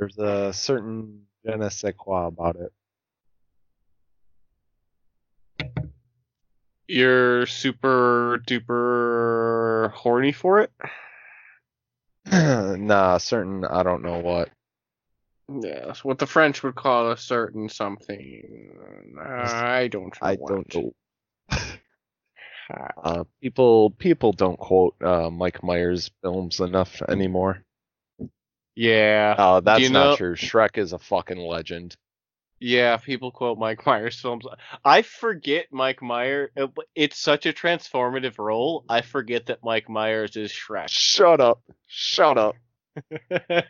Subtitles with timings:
[0.00, 2.72] There's a certain je ne sais quoi about it.
[6.88, 10.72] You're super duper horny for it?
[12.80, 14.48] nah, certain I don't know what.
[15.60, 18.70] Yes, what the French would call a certain something.
[19.22, 20.16] I don't.
[20.22, 20.92] I don't know.
[23.02, 27.64] Uh, people people don't quote uh, Mike Myers films enough anymore.
[28.80, 29.34] Yeah.
[29.36, 30.36] Oh, that's not know- true.
[30.36, 31.96] Shrek is a fucking legend.
[32.60, 34.46] Yeah, people quote Mike Myers films.
[34.82, 36.50] I forget Mike Myers.
[36.94, 38.86] It's such a transformative role.
[38.88, 40.88] I forget that Mike Myers is Shrek.
[40.88, 41.60] Shut up.
[41.88, 42.56] Shut up.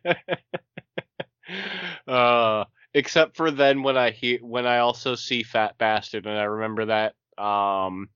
[2.07, 6.45] uh, except for then when I hear when I also see Fat Bastard and I
[6.45, 7.15] remember that.
[7.37, 8.11] Um,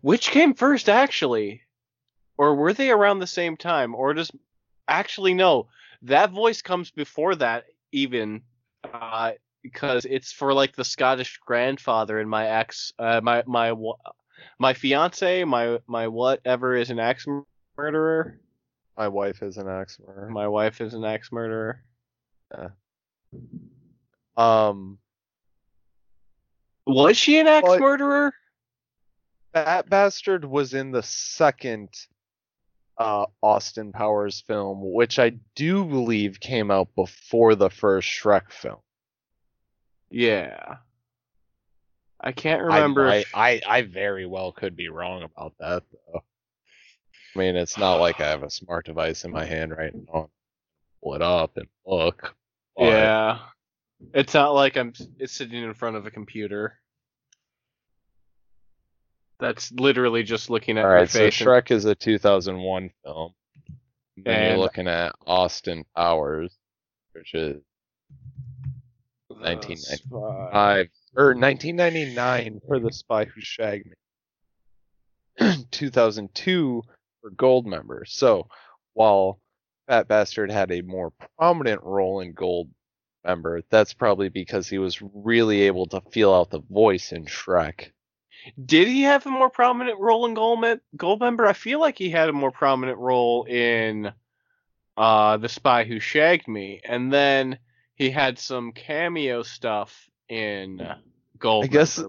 [0.00, 1.62] which came first actually,
[2.36, 3.94] or were they around the same time?
[3.94, 4.32] Or does
[4.88, 5.68] actually no?
[6.04, 8.42] That voice comes before that even.
[8.92, 9.32] Uh,
[9.62, 13.72] because it's for like the Scottish grandfather and my ex, uh, my my
[14.58, 17.26] my fiance, my my whatever is an ex
[17.76, 18.38] murderer.
[18.96, 20.30] My wife is an axe murderer.
[20.30, 21.82] My wife is an ex murderer.
[24.36, 24.98] Um,
[26.86, 28.32] Was she an ex murderer?
[29.52, 31.88] Fat Bastard was in the second
[32.98, 38.78] uh, Austin Powers film, which I do believe came out before the first Shrek film.
[40.10, 40.76] Yeah.
[42.20, 43.08] I can't remember.
[43.08, 46.22] I, if- I, I very well could be wrong about that, though.
[47.34, 50.30] I mean, it's not like I have a smart device in my hand right now.
[51.02, 52.34] Pull it up and look.
[52.76, 53.38] but- yeah.
[54.12, 56.78] It's not like I'm it's sitting in front of a computer.
[59.44, 61.40] That's literally just looking at All right, so face.
[61.40, 63.32] and- Shrek is a 2001 film.
[64.16, 66.56] Then And- you're looking at Austin Powers,
[67.12, 67.62] which is
[69.30, 69.76] Uh, 1990.
[69.76, 70.48] spy.
[70.52, 73.92] five or 1999 for The Spy Who Shagged Me.
[75.70, 76.82] 2002
[77.20, 78.04] for Gold Member.
[78.06, 78.48] So
[78.94, 79.40] while
[79.88, 82.70] Fat Bastard had a more prominent role in Gold
[83.24, 87.90] Member, that's probably because he was really able to feel out the voice in Shrek.
[88.64, 91.46] Did he have a more prominent role in Goldmem- Goldmember?
[91.46, 94.12] I feel like he had a more prominent role in
[94.96, 97.58] uh, The Spy Who Shagged Me, and then
[97.94, 100.86] he had some cameo stuff in
[101.38, 101.64] Goldmember.
[101.64, 102.02] I guess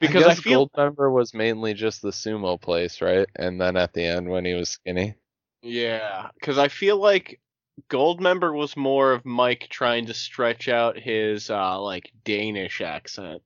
[0.00, 3.26] because I, I, feel Gold Member was mainly just the sumo place, right?
[3.36, 5.14] And then at the end when he was skinny.
[5.62, 7.40] yeah, because I feel like
[7.88, 13.42] Goldmember was more of Mike trying to stretch out his uh, like Danish accent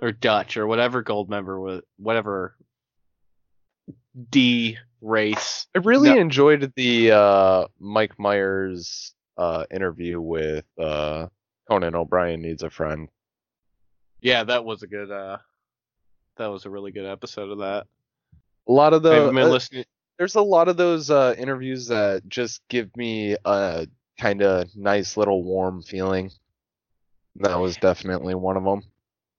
[0.00, 2.54] or Dutch or whatever gold member was, whatever
[4.30, 5.66] D race.
[5.74, 6.20] I really No.
[6.20, 11.28] enjoyed the uh, Mike Myers uh, interview with uh,
[11.68, 13.08] Conan O'Brien Needs a Friend.
[14.20, 15.10] Yeah, that was a good.
[15.10, 15.38] uh
[16.36, 17.86] That was a really good episode of that.
[18.68, 19.84] A lot of the uh, listening.
[20.18, 23.86] there's a lot of those uh, interviews that just give me a
[24.18, 26.30] kind of nice little warm feeling.
[27.36, 28.82] That was definitely one of them.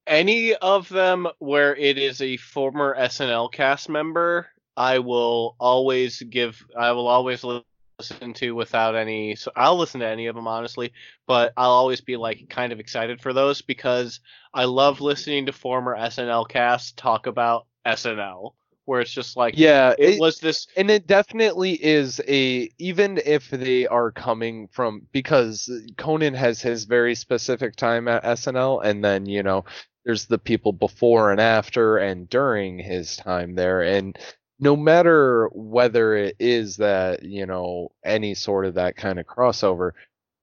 [0.10, 6.66] Any of them where it is a former SNL cast member, I will always give.
[6.76, 9.36] I will always listen to without any.
[9.36, 10.94] So I'll listen to any of them honestly,
[11.28, 14.20] but I'll always be like kind of excited for those because
[14.52, 18.54] I love listening to former SNL cast talk about SNL,
[18.86, 23.50] where it's just like Yeah, it was this and it definitely is a even if
[23.52, 29.28] they are coming from because Conan has his very specific time at SNL and then
[29.28, 29.66] you know
[30.10, 34.18] there's the people before and after and during his time there and
[34.60, 39.92] no matter whether it is that you know any sort of that kind of crossover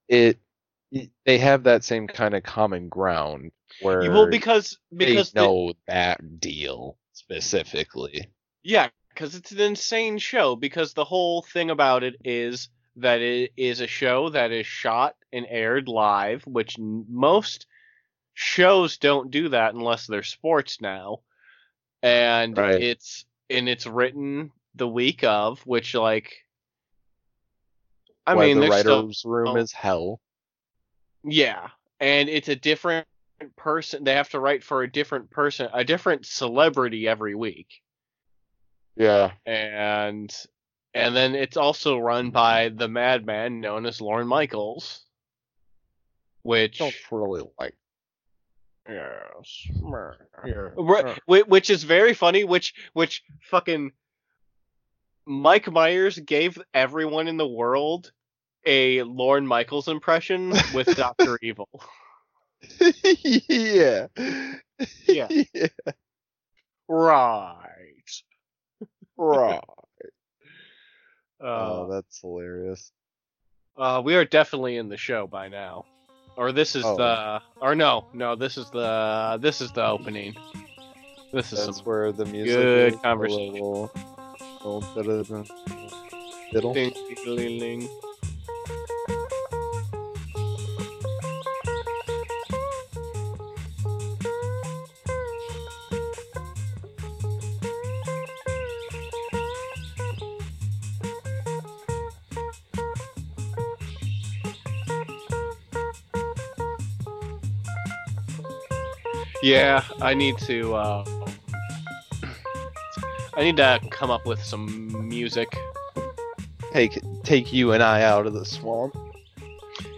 [0.08, 0.38] it,
[0.92, 3.50] it- they have that same kind of common ground
[3.80, 8.26] where well because they because the- know that deal specifically
[8.62, 10.56] Yeah, because it's an insane show.
[10.56, 15.16] Because the whole thing about it is that it is a show that is shot
[15.32, 17.66] and aired live, which most
[18.36, 21.20] shows don't do that unless they're sports now.
[22.02, 22.80] And Right.
[22.80, 26.34] it's and it's written the week of, which like,
[28.26, 29.56] I why mean, the there's still writer's room oh.
[29.56, 30.20] is hell
[31.24, 33.06] yeah, and it's a different
[33.56, 34.04] person.
[34.04, 37.82] They have to write for a different person, a different celebrity every week.
[38.96, 40.34] yeah and
[40.94, 45.04] and then it's also run by the madman known as Lorne Michaels,
[46.42, 47.74] which don't really like
[48.88, 49.68] yes,
[50.46, 51.14] yeah.
[51.26, 52.44] Ri- which is very funny.
[52.44, 53.92] Which which fucking
[55.26, 58.12] Mike Myers gave everyone in the world
[58.64, 61.68] a Lorne Michaels impression with Doctor Evil.
[62.78, 64.06] yeah.
[65.06, 65.28] Yeah.
[65.54, 65.66] yeah.
[66.88, 68.22] Right.
[69.16, 69.60] Right.
[71.38, 72.90] Uh, oh, that's hilarious.
[73.76, 75.84] uh, we are definitely in the show by now,
[76.36, 76.96] or this is Oh.
[76.96, 80.34] the, or no, no, this is the, this is the opening.
[81.32, 83.52] This is That's where the music good is, a conversation.
[83.54, 83.90] little-
[84.64, 85.44] little bit of the
[86.52, 86.72] fiddle.
[86.74, 86.92] ding,
[87.24, 87.88] ding, ding,
[109.42, 110.74] Yeah, I need to.
[110.74, 111.04] Uh,
[113.34, 115.48] I need to come up with some music.
[116.72, 118.96] Take take you and I out of the swamp.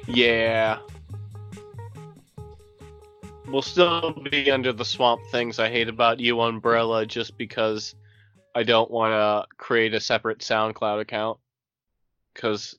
[0.07, 0.79] Yeah.
[3.47, 7.95] We'll still be under the swamp things I hate about you, Umbrella, just because
[8.55, 11.39] I don't want to create a separate SoundCloud account.
[12.35, 12.77] Because,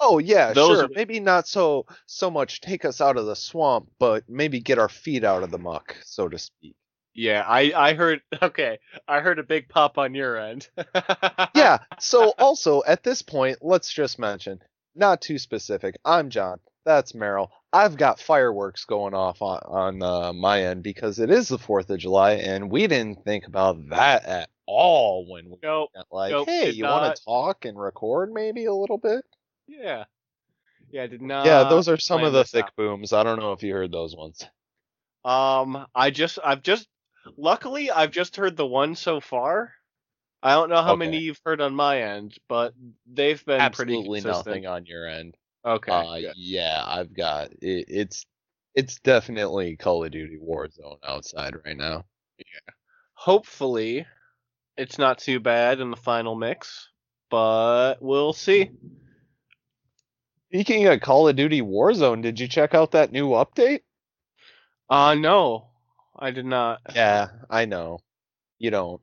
[0.00, 0.84] Oh yeah, Those sure.
[0.86, 4.78] are- Maybe not so so much take us out of the swamp, but maybe get
[4.78, 6.76] our feet out of the muck, so to speak.
[7.14, 8.20] yeah, I, I heard.
[8.42, 8.78] Okay,
[9.08, 10.68] I heard a big pop on your end.
[11.54, 11.78] yeah.
[11.98, 14.60] So also at this point, let's just mention,
[14.94, 15.96] not too specific.
[16.04, 16.60] I'm John.
[16.84, 17.48] That's Meryl.
[17.72, 21.88] I've got fireworks going off on on uh, my end because it is the Fourth
[21.90, 25.90] of July, and we didn't think about that at all when we Nope.
[26.12, 29.24] like, Nope, hey, you want to talk and record maybe a little bit?
[29.68, 30.04] Yeah.
[30.90, 31.46] Yeah, I did not.
[31.46, 32.76] yeah, those are some of the thick out.
[32.76, 33.12] booms.
[33.12, 34.44] I don't know if you heard those ones.
[35.24, 36.88] Um, I just, I've just,
[37.36, 39.72] luckily, I've just heard the one so far.
[40.42, 40.98] I don't know how Okay.
[41.00, 42.72] many you've heard on my end, but
[43.12, 45.36] they've been Absolutely nothing on your end.
[45.64, 45.90] Okay.
[45.90, 48.26] uh, yeah, I've got it, it's
[48.76, 52.04] it's definitely Call of Duty Warzone outside right now.
[52.38, 52.72] Yeah.
[53.14, 54.06] Hopefully,
[54.76, 56.90] it's not too bad in the final mix,
[57.30, 58.70] but we'll see.
[60.48, 63.80] Speaking of Call of Duty Warzone, did you check out that new update?
[64.88, 65.68] Uh no,
[66.16, 66.80] I did not.
[66.94, 67.98] Yeah, I know.
[68.58, 69.00] You don't.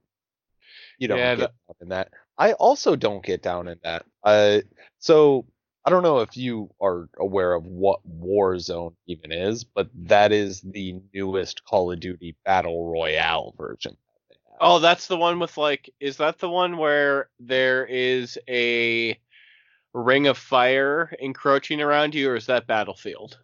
[0.97, 2.09] You don't Yeah, get down in that.
[2.37, 4.05] I also don't get down in that.
[4.23, 4.61] Uh,
[4.99, 5.45] so
[5.85, 10.61] I don't know if you are aware of what Warzone even is, but that is
[10.61, 13.97] the newest Call of Duty Battle Royale version.
[14.29, 14.57] that.
[14.61, 19.19] Oh, that's the one with like, is that the one where there is a
[19.93, 23.37] ring of fire encroaching around you, or is that Battlefield?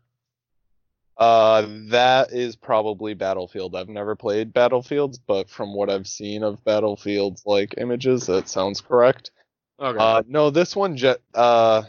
[1.18, 3.76] Uh, that is probably Battlefield.
[3.76, 8.80] I've never played Battlefields, but from what I've seen of Battlefield's like images, that sounds
[8.80, 9.32] correct.
[9.80, 9.98] Okay.
[10.00, 11.84] Uh, no, this one ju- uh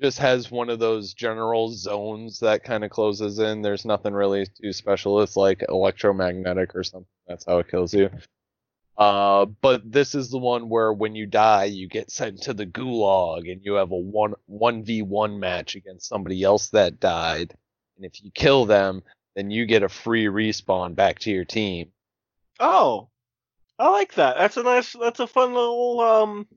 [0.00, 3.62] just has one of those general zones that kind of closes in.
[3.62, 5.20] There's nothing really too special.
[5.22, 7.06] It's like electromagnetic or something.
[7.26, 8.10] That's how it kills you.
[8.98, 12.66] Uh, but this is the one where when you die, you get sent to the
[12.66, 17.54] gulag and you have a one one v one match against somebody else that died.
[17.96, 19.02] And if you kill them,
[19.36, 21.92] then you get a free respawn back to your team.
[22.58, 23.08] oh,
[23.78, 24.36] I like that.
[24.36, 24.96] That's a nice.
[25.00, 26.48] That's a fun little um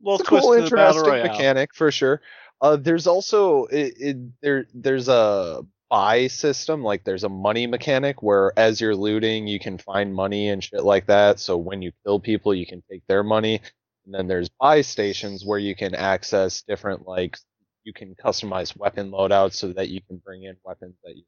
[0.00, 1.26] little it's a twist cool, to the battle interesting royale.
[1.28, 2.22] mechanic for sure.
[2.62, 8.22] Uh, there's also it, it there there's a buy system like there's a money mechanic
[8.22, 11.40] where as you're looting you can find money and shit like that.
[11.40, 13.60] So when you kill people you can take their money.
[14.06, 17.36] And then there's buy stations where you can access different like
[17.84, 21.24] you can customize weapon loadouts so that you can bring in weapons that you're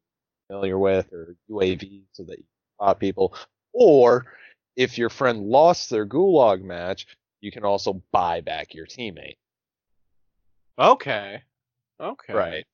[0.49, 3.35] familiar with or UAV so that you can spot people.
[3.73, 4.27] Or
[4.77, 7.07] if your friend lost their gulag match,
[7.41, 9.37] you can also buy back your teammate.
[10.79, 11.43] Okay.
[12.01, 12.33] Okay.
[12.33, 12.67] Right.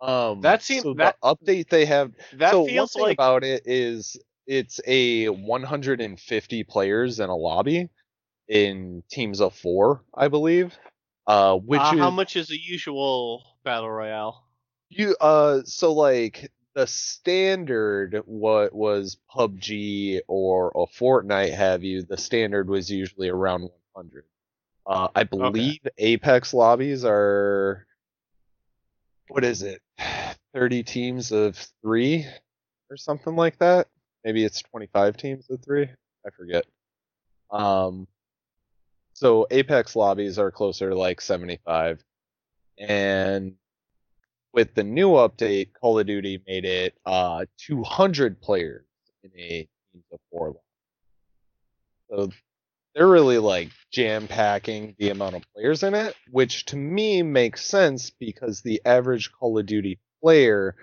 [0.00, 2.12] Um, That seems so that- the update they have.
[2.34, 7.36] That so feels one thing like about it is it's a 150 players in a
[7.36, 7.88] lobby
[8.48, 10.76] in teams of four, I believe.
[11.26, 14.44] Uh, which uh, is how much is a usual battle royale?
[14.90, 22.16] you uh so like the standard what was PUBG or a Fortnite have you the
[22.16, 24.24] standard was usually around 100
[24.86, 27.86] uh I believe Apex lobbies are
[29.34, 29.82] what is it
[30.54, 32.24] 30 teams of 3
[32.88, 33.88] or something like that?
[34.24, 35.88] Maybe it's 25 teams of 3
[36.24, 36.64] I forget.
[37.50, 38.06] Um
[39.12, 42.04] so Apex lobbies are closer to like 75
[42.78, 43.54] and
[44.52, 48.86] with the new update, Call of Duty made it uh 200 players
[49.24, 49.48] in a
[49.92, 50.54] team of four.
[52.08, 52.30] So
[52.94, 57.64] they're really like jam packing the amount of players in it, which to me makes
[57.64, 60.76] sense because the average Call of Duty player,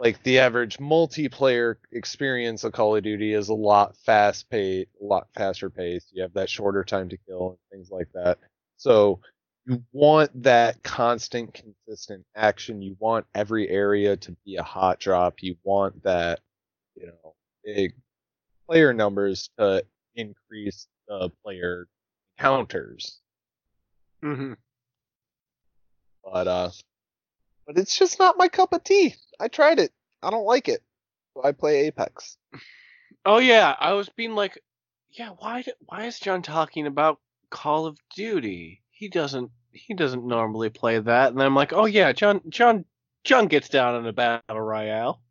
[0.00, 5.04] like the average multiplayer experience of Call of Duty, is a lot fast paced, a
[5.04, 6.10] lot faster paced.
[6.12, 8.38] You have that shorter time to kill and things like that.
[8.76, 9.20] So
[9.66, 12.82] you want that constant, consistent action.
[12.82, 15.42] You want every area to be a hot drop.
[15.42, 16.40] You want that,
[16.94, 17.34] you know,
[17.64, 17.94] big
[18.66, 19.84] player numbers to
[20.16, 21.86] increase the player
[22.38, 23.20] counters.
[24.22, 24.54] Mm-hmm.
[26.24, 26.70] But uh,
[27.66, 29.14] but it's just not my cup of tea.
[29.38, 29.92] I tried it.
[30.22, 30.82] I don't like it.
[31.34, 32.36] So I play Apex.
[33.26, 34.58] Oh yeah, I was being like,
[35.10, 38.82] yeah, why why is John talking about Call of Duty?
[38.90, 41.28] He doesn't he doesn't normally play that.
[41.30, 42.84] And then I'm like, oh yeah, John John
[43.24, 45.22] John gets down in a battle royale.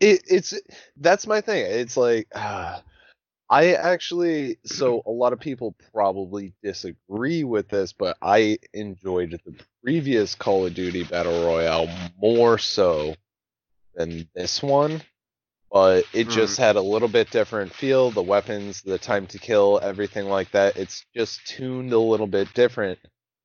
[0.00, 0.54] It, it's
[0.96, 1.64] that's my thing.
[1.64, 2.80] It's like uh,
[3.52, 9.54] I actually so a lot of people probably disagree with this, but I enjoyed the
[9.84, 13.14] previous Call of Duty Battle Royale more so
[13.94, 15.02] than this one.
[15.70, 16.32] But it hmm.
[16.32, 20.50] just had a little bit different feel, the weapons, the time to kill, everything like
[20.52, 20.78] that.
[20.78, 22.98] It's just tuned a little bit different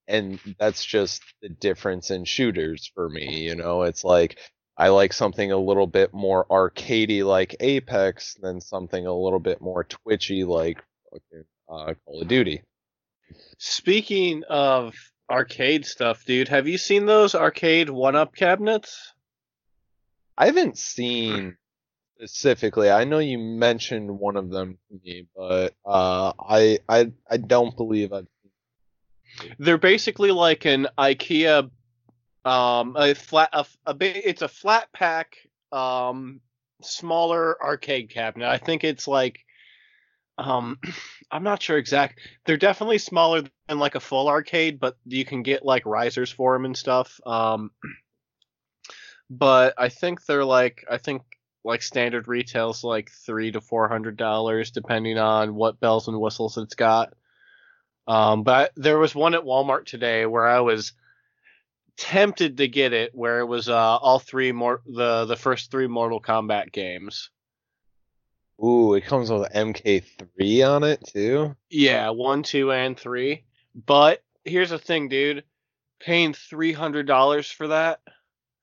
[0.08, 3.84] and that's just the difference in shooters for me, you know.
[3.84, 4.38] It's like
[4.78, 9.60] I like something a little bit more arcadey like Apex than something a little bit
[9.60, 12.62] more twitchy like fucking uh, Call of Duty.
[13.58, 14.96] Speaking of
[15.30, 19.14] arcade stuff, dude, have you seen those arcade one-up cabinets?
[20.38, 21.58] I haven't seen
[22.16, 22.90] specifically.
[22.90, 27.76] I know you mentioned one of them to me, but uh, I I I don't
[27.76, 28.28] believe I've.
[29.60, 31.70] They're basically like an IKEA,
[32.48, 35.38] um, a flat, a, a it's a flat pack,
[35.74, 36.40] um,
[36.82, 38.48] smaller arcade cabinet.
[38.48, 39.40] I think it's like,
[40.38, 40.80] um,
[41.32, 42.20] I'm not sure exact.
[42.46, 46.54] They're definitely smaller than like a full arcade, but you can get like risers for
[46.54, 47.20] them and stuff.
[47.26, 47.72] Um,
[49.30, 51.24] but I think they're like, I think
[51.66, 56.58] like standard retails like three to four hundred dollars, depending on what bells and whistles
[56.58, 57.14] it's got.
[58.08, 60.94] Um, but I, there was one at Walmart today where I was
[61.98, 65.88] tempted to get it, where it was uh, all three more the the first three
[65.88, 67.30] Mortal Kombat games.
[68.64, 71.56] Ooh, it comes with MK3 on it too.
[71.70, 73.44] Yeah, one, two, and three.
[73.86, 75.44] But here's the thing, dude.
[76.00, 78.00] Paying three hundred dollars for that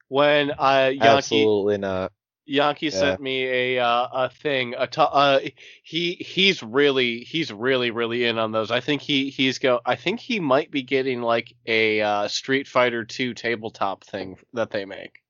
[0.09, 2.13] when uh Yankee Absolutely not.
[2.47, 2.91] Yankee Yeah.
[2.91, 4.75] sent me a uh, a thing.
[4.77, 5.41] A t- uh,
[5.83, 8.71] he he's really he's really really in on those.
[8.71, 9.81] I think he he's go.
[9.85, 14.71] I think he might be getting like a uh, Street Fighter Two tabletop thing that
[14.71, 15.23] they make.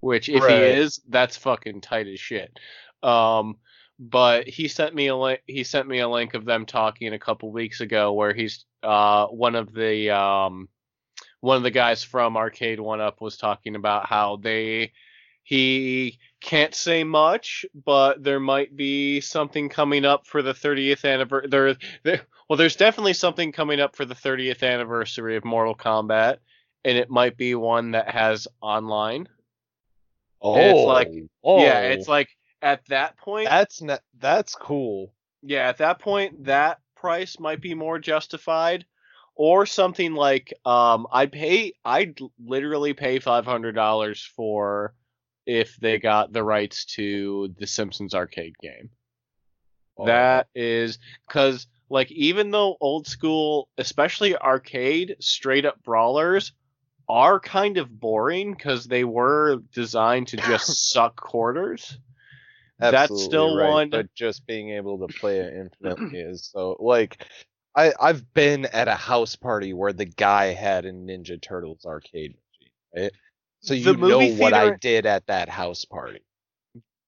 [0.00, 2.58] Which if he is, that's fucking tight as shit.
[3.02, 3.58] Um,
[3.98, 5.40] but he sent me a link.
[5.46, 9.26] He sent me a link of them talking a couple weeks ago where he's uh
[9.26, 10.68] one of the um
[11.40, 14.92] one of the guys from Arcade One Up was talking about how they
[15.44, 21.48] he can't say much, but there might be something coming up for the 30th anniversary.
[21.50, 26.38] There, there, well, there's definitely something coming up for the 30th anniversary of Mortal Kombat,
[26.84, 29.28] and it might be one that has online.
[30.40, 31.12] Oh, And it's like-
[31.44, 32.28] oh, Yeah, it's like
[32.60, 33.46] at that point.
[33.48, 33.82] that's
[34.18, 35.12] that's cool.
[35.42, 38.84] yeah, at that point, that price might be more justified.
[39.34, 44.92] Or something like, um, I'd pay, I'd literally pay five hundred dollars for
[45.46, 48.90] if they got the rights to the Simpsons arcade game.
[49.98, 56.52] Oh, That is because, like, even though old school, especially arcade, straight up brawlers
[57.08, 61.98] are kind of boring because they were designed to just suck quarters.
[62.78, 66.76] that's absolutely still right, one- But just being able to play it infinitely is so
[66.80, 67.24] like.
[67.74, 72.34] I I've been at a house party where the guy had a Ninja Turtles arcade
[72.34, 73.12] machine, right?
[73.62, 76.22] So you The know movie what I did at that house party.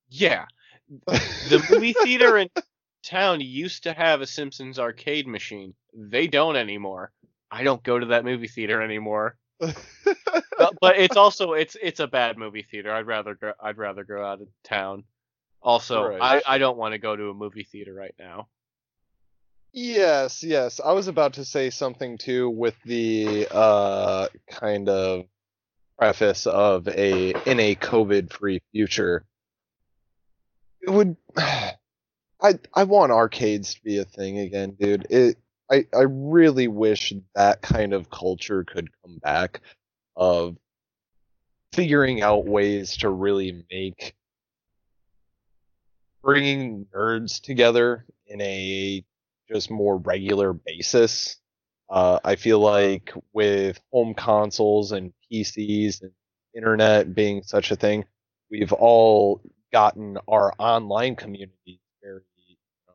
[0.09, 0.47] Yeah,
[1.07, 2.49] the movie theater in
[3.03, 5.75] town used to have a Simpsons arcade machine.
[5.93, 7.11] They don't anymore.
[7.51, 9.37] I don't go to that movie theater anymore.
[9.59, 9.75] but,
[10.81, 12.93] but it's also it's it's a bad movie theater.
[12.93, 15.05] I'd rather go I'd rather go out of town.
[15.61, 16.21] Also, Right.
[16.21, 18.49] I, I don't want to go to a movie theater right now.
[19.73, 20.79] Yes, yes.
[20.79, 25.25] I was about to say something too with the uh kind of
[25.99, 29.25] preface of a in a COVID free future.
[30.83, 35.07] It would I I want arcades to be a thing again, dude.
[35.11, 35.39] It
[35.71, 39.61] I I really wish that kind of culture could come back
[40.17, 40.57] of
[41.73, 44.15] figuring out ways to really make
[46.23, 49.05] bringing nerds together in a
[49.51, 51.37] just more regular basis.
[51.91, 56.13] Uh, I feel like with home consoles and PCs and
[56.55, 58.05] internet being such a thing,
[58.51, 59.41] we've all
[59.73, 62.95] gotten our online communities very you know,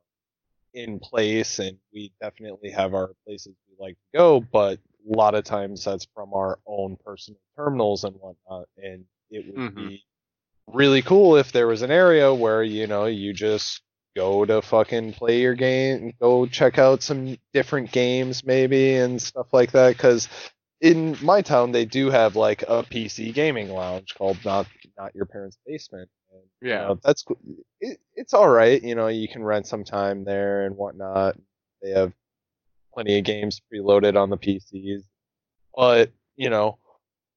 [0.73, 4.39] in place, and we definitely have our places we like to go.
[4.39, 4.79] But
[5.11, 9.59] a lot of times that's from our own personal terminals and whatnot, and it would
[9.59, 9.75] Mhm.
[9.75, 10.03] be
[10.67, 13.81] really cool if there was an area where you know you just
[14.15, 19.53] go to fucking play your game, go check out some different games maybe and stuff
[19.53, 19.95] like that.
[19.95, 20.27] Because
[20.81, 24.67] in my town they do have like a PC gaming lounge called not
[24.97, 26.09] not your parents' basement.
[26.31, 26.87] And, you Yeah.
[26.87, 27.25] know, that's.
[27.81, 28.81] It, it's all right.
[28.81, 31.37] You know, you can rent some time there and whatnot.
[31.81, 32.13] They have
[32.93, 35.03] plenty of games preloaded on the PCs,
[35.75, 36.77] but you know,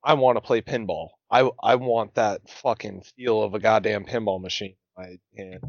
[0.04, 1.10] I want to play pinball.
[1.30, 5.62] I I want that fucking feel of a goddamn pinball machine in my hand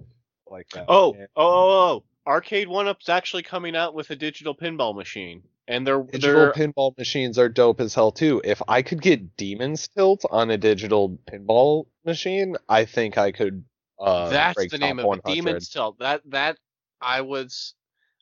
[0.50, 0.86] like that.
[0.88, 1.70] Oh, And oh, oh, oh!
[2.00, 2.04] oh.
[2.26, 6.54] Arcade One Up's actually coming out with a digital pinball machine, and they're digital they're
[6.54, 8.42] pinball machines are dope as hell too.
[8.44, 13.64] If I could get Demon's Tilt on a digital pinball machine, I think I could.
[14.00, 15.24] Uh, that's break the name of it.
[15.26, 16.00] Demon's Tilt.
[16.00, 16.58] That that
[17.02, 17.74] I was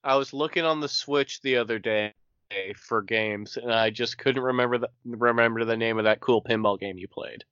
[0.04, 2.14] I was looking on the Switch the other day
[2.76, 6.80] for games, and I just couldn't remember the remember the name of that cool pinball
[6.80, 7.44] game you played.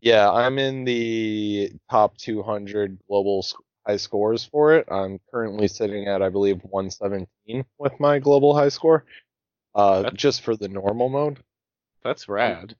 [0.00, 3.44] Yeah, I'm in the top 200 global
[3.90, 4.86] high scores for it.
[4.90, 9.04] I'm currently sitting at, I believe, 117 with my global high score.
[9.74, 11.38] Uh, That's- just for the normal mode.
[12.04, 12.76] That's rad.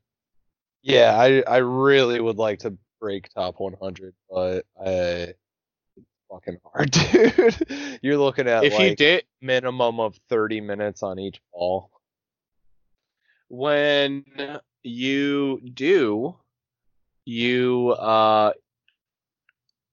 [0.83, 4.89] Yeah, I I really would like to break top 100, but I
[5.97, 7.99] it's fucking hard, dude.
[8.03, 11.91] You're looking at If you like did, minimum of 30 minutes on each ball.
[13.49, 14.25] when
[14.83, 16.37] you do,
[17.27, 18.53] you uh,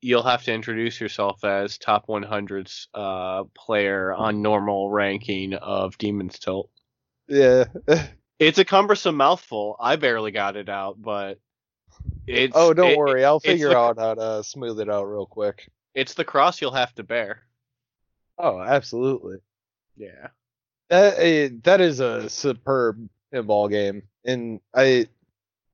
[0.07, 6.39] you'll have to introduce yourself as top 100's uh player on normal ranking of Demon's
[6.39, 6.69] Tilt.
[7.27, 7.65] Yeah.
[8.39, 9.75] It's a cumbersome mouthful.
[9.79, 11.39] I barely got it out, but
[12.25, 13.25] it's oh, don't it- worry.
[13.25, 15.69] I'll figure the- out how to smooth it out real quick.
[15.93, 17.41] It's the cross you'll have to bear.
[18.38, 19.38] Oh, absolutely.
[19.97, 20.27] Yeah.
[20.89, 25.08] That eh, that is a superb pinball game, and I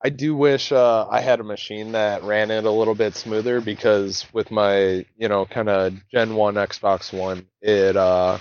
[0.06, 3.62] I do wish uh, I had a machine that ran it a little bit smoother
[3.62, 8.38] because with my you know kind of Gen One Xbox One, it uh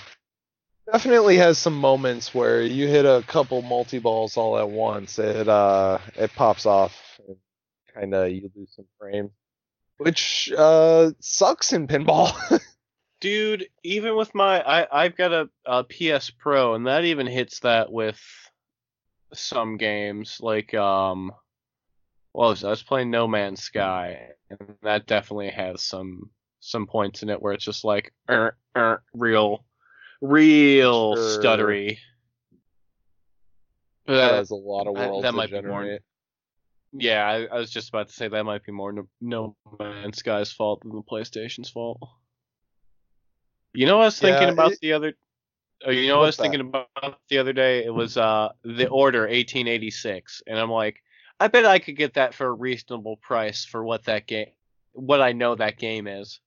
[0.90, 5.20] definitely has some moments where you hit a couple multi balls all at once.
[5.20, 7.36] It uh it pops off and
[7.94, 9.30] kind of you lose some frame,
[9.98, 12.32] which uh sucks in pinball.
[13.20, 17.60] Dude, even with my I I've got a, a PS Pro and that even hits
[17.60, 18.20] that with
[19.32, 21.30] some games like um
[22.34, 22.64] was?
[22.64, 27.42] I was playing No Man's Sky and that definitely has some some points in it
[27.42, 29.64] where it's just like er, er, real
[30.20, 31.42] real Sure.
[31.42, 31.98] stuttery.
[34.06, 35.98] That that- has a lot of I- worlds that to might be more-
[36.92, 40.18] yeah, I, I was just about to say that might be more no, no Man's
[40.18, 41.98] Sky's fault than the PlayStation's fault.
[43.72, 45.14] You know what I was thinking Yeah, about it- the other
[45.86, 46.42] oh, you know what I was that?
[46.42, 46.88] thinking about
[47.28, 47.84] the other day?
[47.84, 51.02] It was uh The Order 1886 and I'm like
[51.42, 54.46] I bet I could get that for a reasonable price for what that game
[54.92, 56.40] what I know that game is.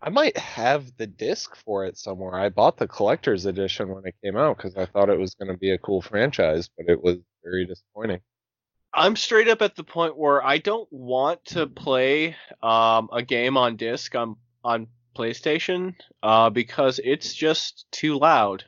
[0.00, 2.34] I might have the disc for it somewhere.
[2.34, 5.50] I bought the collector's edition when it came out because I thought it was going
[5.50, 8.20] to be a cool franchise, but it was very disappointing.
[8.94, 13.56] I'm straight up at the point where I don't want to play um, a game
[13.56, 18.64] on disc on on PlayStation uh, because it's just too loud.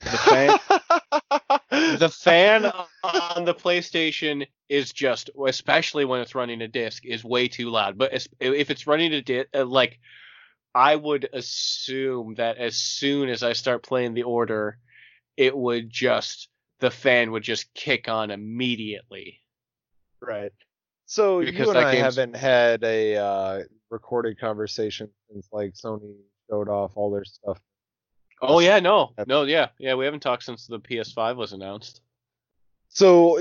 [0.00, 1.60] The fan,
[1.98, 2.64] the fan
[3.02, 7.98] on the PlayStation is just, especially when it's running a disc, is way too loud.
[7.98, 9.98] But if it's running a disc, like
[10.74, 14.78] I would assume that as soon as I start playing the order,
[15.36, 16.48] it would just
[16.80, 19.40] the fan would just kick on immediately.
[20.20, 20.52] right.
[21.06, 26.14] So Because you and I game's- haven't had a uh, recorded conversation since like Sony
[26.50, 27.60] showed off all their stuff.
[28.42, 29.94] Oh yeah, no, no, yeah, yeah.
[29.94, 32.00] We haven't talked since the PS5 was announced.
[32.88, 33.38] So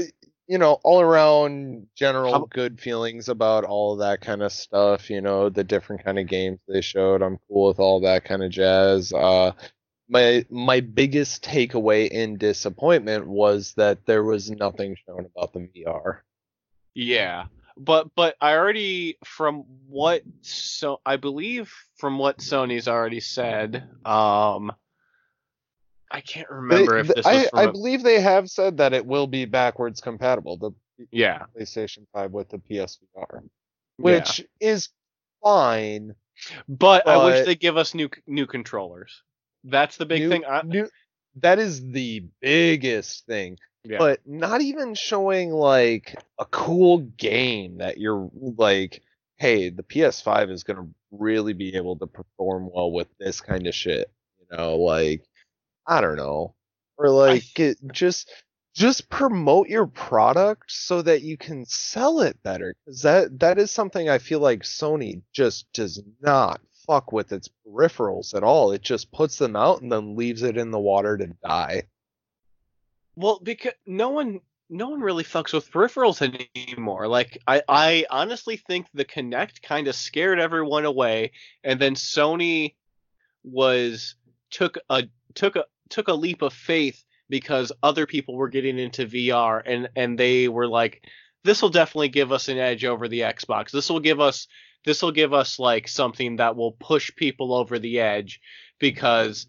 [0.48, 5.10] you know, all around general How- good feelings about all that kind of stuff.
[5.10, 7.22] You know, the different kind of games they showed.
[7.22, 9.12] I'm cool with all that kind of jazz.
[9.12, 9.54] Uh,
[10.10, 16.20] my my biggest takeaway in disappointment was that there was nothing shown about the VR.
[16.94, 17.46] Yeah,
[17.78, 23.88] but but I already from what so I believe from what Sony's already said.
[24.06, 24.74] Um,
[26.14, 28.78] I can't They- remember if this I, was from I a- believe they have said
[28.78, 30.72] that it will be backwards compatible, the
[31.12, 33.40] yeah, PlayStation 5 with the PSVR, yeah.
[33.98, 34.90] which is
[35.44, 36.14] fine.
[36.68, 39.24] But, I wish but- they give us new new controllers.
[39.64, 40.44] that's the big New- thing.
[40.46, 40.90] I, new-
[41.36, 43.58] that is the biggest thing.
[43.84, 43.98] Yeah.
[44.00, 49.02] But not even showing like a cool game that you're like,
[49.38, 53.74] hey, the PS5 is gonna really be able to perform well with this kind of
[53.74, 54.12] shit.
[54.40, 55.24] You know, like
[55.92, 56.56] I don't know.
[56.98, 58.32] Or like it, just
[58.74, 62.74] just promote your product so that you can sell it better.
[62.86, 67.50] Because that that is something I feel like Sony just does not fuck with its
[67.68, 68.72] peripherals at all.
[68.72, 71.84] It just puts them out and then leaves it in the water to die.
[73.18, 76.22] Well, because no one no one really fucks with peripherals
[76.56, 77.10] anymore.
[77.10, 81.34] Like I I honestly think the Kinect kind of scared everyone away
[81.66, 82.76] and then Sony
[83.44, 84.16] was
[84.52, 89.06] took a took a took a leap of faith because other people were getting into
[89.06, 91.04] VR and and they were like
[91.44, 93.72] this will definitely give us an edge over the Xbox.
[93.72, 94.48] This will give us
[94.86, 98.42] this will give us like something that will push people over the edge
[98.80, 99.48] because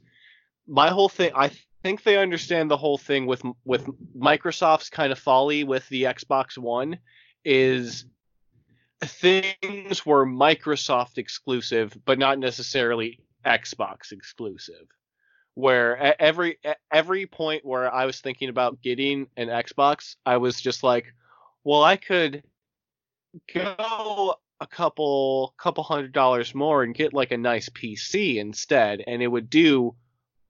[0.67, 1.51] my whole thing I
[1.83, 6.57] think they understand the whole thing with with Microsoft's kind of folly with the Xbox
[6.57, 6.99] One
[7.45, 8.07] is
[9.03, 14.87] things were Microsoft exclusive but not necessarily Xbox exclusive
[15.55, 16.59] where every
[16.91, 21.13] every point where I was thinking about getting an Xbox I was just like
[21.65, 22.43] well I could
[23.53, 29.23] go a couple couple hundred dollars more and get like a nice PC instead and
[29.23, 29.95] it would do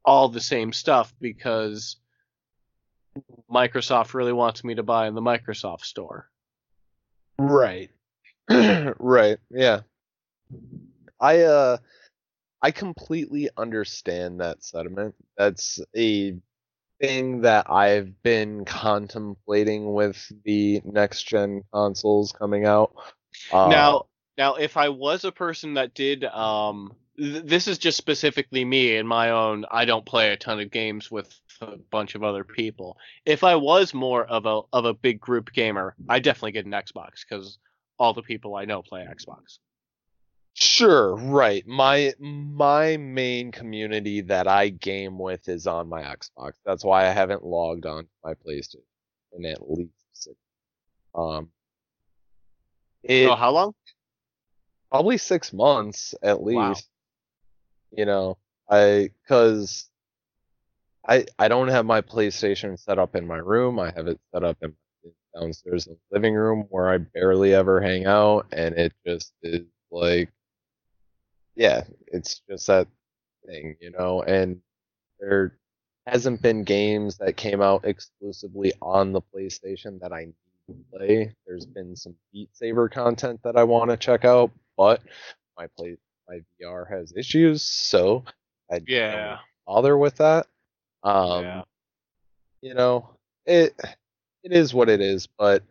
[0.05, 1.97] all the same stuff because
[3.51, 6.29] Microsoft really wants me to buy in the Microsoft store.
[7.39, 7.91] Right.
[8.49, 9.39] right.
[9.51, 9.81] Yeah.
[11.21, 11.79] I uh
[12.63, 15.15] I completely understand that sentiment.
[15.37, 16.37] That's a
[17.01, 22.95] thing that I've been contemplating with the next gen consoles coming out.
[23.53, 24.07] Uh, now,
[24.39, 28.97] now if I was a person that did um th- this is just specifically me
[28.97, 32.45] and my own I don't play a ton of games with a bunch of other
[32.45, 32.97] people.
[33.27, 36.73] If I was more of a of a big group gamer, I definitely get an
[36.73, 37.59] Xbox cuz
[37.99, 39.59] all the people I know play Xbox.
[40.55, 41.67] Sure, right.
[41.67, 46.53] My my main community that I game with is on my Xbox.
[46.65, 48.83] That's why I haven't logged on to my PlayStation
[49.33, 50.37] in at least six.
[51.15, 51.49] Um,
[53.03, 53.75] it oh, how long?
[54.93, 56.57] probably six months at least.
[56.57, 56.75] Wow.
[57.97, 58.39] You know,
[58.71, 59.89] I because
[61.09, 63.81] I I don't have my PlayStation set up in my room.
[63.81, 64.75] I have it set up in
[65.35, 69.63] downstairs in the living room where I barely ever hang out, and it just is
[69.91, 70.31] like,
[71.55, 72.89] yeah, it's just that
[73.47, 74.23] thing, you know.
[74.23, 74.61] And
[75.21, 75.57] there
[76.07, 80.35] hasn't been games that came out exclusively on the PlayStation that I need
[80.69, 81.35] to play.
[81.47, 85.01] There's been some Beat Saber content that I want to check out, but
[85.57, 85.97] my play
[86.29, 88.25] my VR has issues, so
[88.71, 89.39] I don't Yeah.
[89.67, 90.47] bother with that.
[91.03, 91.63] Um, yeah.
[92.63, 93.11] you know,
[93.45, 93.75] it
[94.45, 95.63] it is what it is, but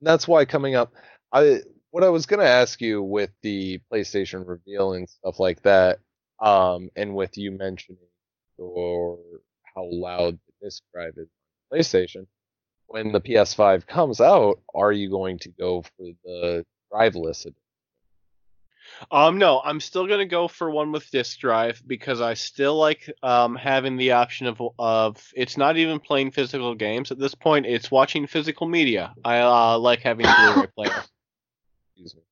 [0.00, 0.92] that's why coming up
[1.32, 5.98] I what I was gonna ask you with the PlayStation reveal and stuff like that,
[6.40, 7.98] um, and with you mentioning
[8.58, 9.18] or
[9.74, 11.28] how loud the disk drive is
[11.70, 12.26] on PlayStation,
[12.86, 17.60] when the PS5 comes out, are you going to go for the driveless edition?
[19.10, 23.10] Um, no, I'm still gonna go for one with disk drive because I still like
[23.22, 27.66] um having the option of of it's not even playing physical games at this point.
[27.66, 29.14] It's watching physical media.
[29.24, 31.02] I uh, like having Blu-ray player.
[31.96, 32.22] Excuse me.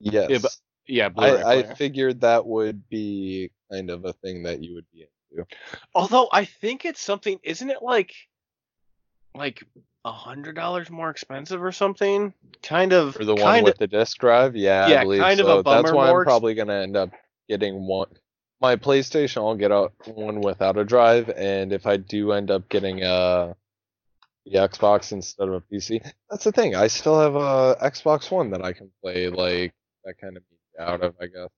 [0.00, 0.42] Yes.
[0.42, 0.56] but-
[0.86, 4.86] Yeah, Blu-ray I, I figured that would be kind of a thing that you would
[4.92, 5.46] be into.
[5.94, 8.12] Although I think it's something, isn't it like
[9.34, 9.62] like
[10.04, 12.32] a hundred dollars more expensive or something?
[12.62, 13.14] Kind of.
[13.14, 15.46] For the one kind with of, the disk drive, yeah, Yeah, I believe kind of
[15.46, 15.58] so.
[15.58, 17.10] a That's why I'm probably gonna end up
[17.48, 18.08] getting one.
[18.60, 22.68] My PlayStation, I'll get out one without a drive, and if I do end up
[22.68, 23.54] getting a
[24.50, 26.74] the Xbox instead of a PC, that's the thing.
[26.74, 30.88] I still have a Xbox One that I can play like that kind of media
[30.88, 31.48] out of, I guess.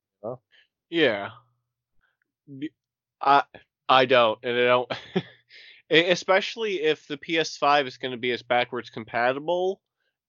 [0.90, 1.30] Yeah.
[3.20, 3.44] I
[3.88, 4.92] I don't, and I don't.
[5.90, 9.80] Especially if the PS5 is going to be as backwards compatible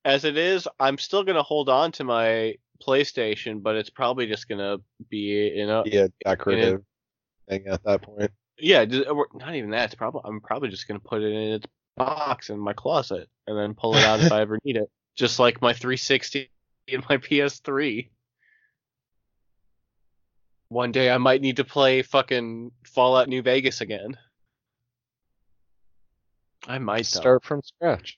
[0.05, 4.25] as it is, I'm still going to hold on to my PlayStation, but it's probably
[4.25, 6.81] just going to be in a Be a decorative
[7.47, 8.31] thing at that point.
[8.57, 9.85] yeah, just, not even that.
[9.85, 13.29] It's probably I'm probably just going to put it in its box in my closet
[13.47, 16.49] and then pull it out if I ever need it, just like my 360
[16.91, 18.09] and my PS3.
[20.69, 24.17] One day I might need to play fucking Fallout New Vegas again.
[26.67, 27.19] I might though.
[27.19, 28.17] Start from scratch.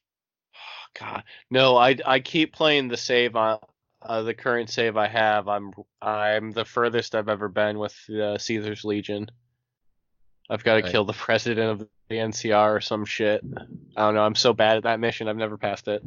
[0.99, 3.57] God, no, I I keep playing the save on
[4.01, 5.47] uh, the current save I have.
[5.47, 9.29] I'm I'm the furthest I've ever been with uh, Caesar's Legion.
[10.49, 10.91] I've got to Right.
[10.91, 13.41] kill the president of the NCR or some shit.
[13.95, 14.23] I don't know.
[14.23, 15.27] I'm so bad at that mission.
[15.27, 16.03] I've never passed it.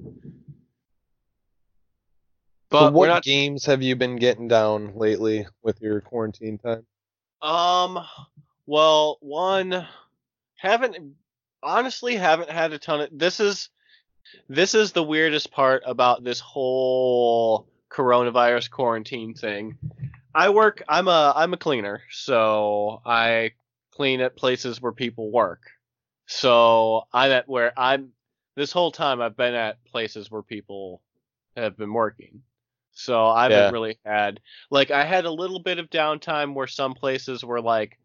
[2.68, 6.85] But so what not games have you been getting down lately with your quarantine time?
[7.42, 8.05] Um,
[8.66, 9.87] well, one
[10.57, 11.14] haven't
[11.62, 13.70] honestly haven't had a ton of this is
[14.49, 19.79] this is the weirdest part about this whole coronavirus quarantine thing.
[20.35, 23.53] I work I'm a I'm a cleaner, so I
[23.96, 25.62] clean at places where people work.
[26.26, 28.12] So I'm at where I'm
[28.56, 31.02] this whole time I've been at places where people
[31.56, 32.42] have been working.
[32.92, 33.70] So I haven't Yeah.
[33.70, 37.98] really had like I had a little bit of downtime where some places were like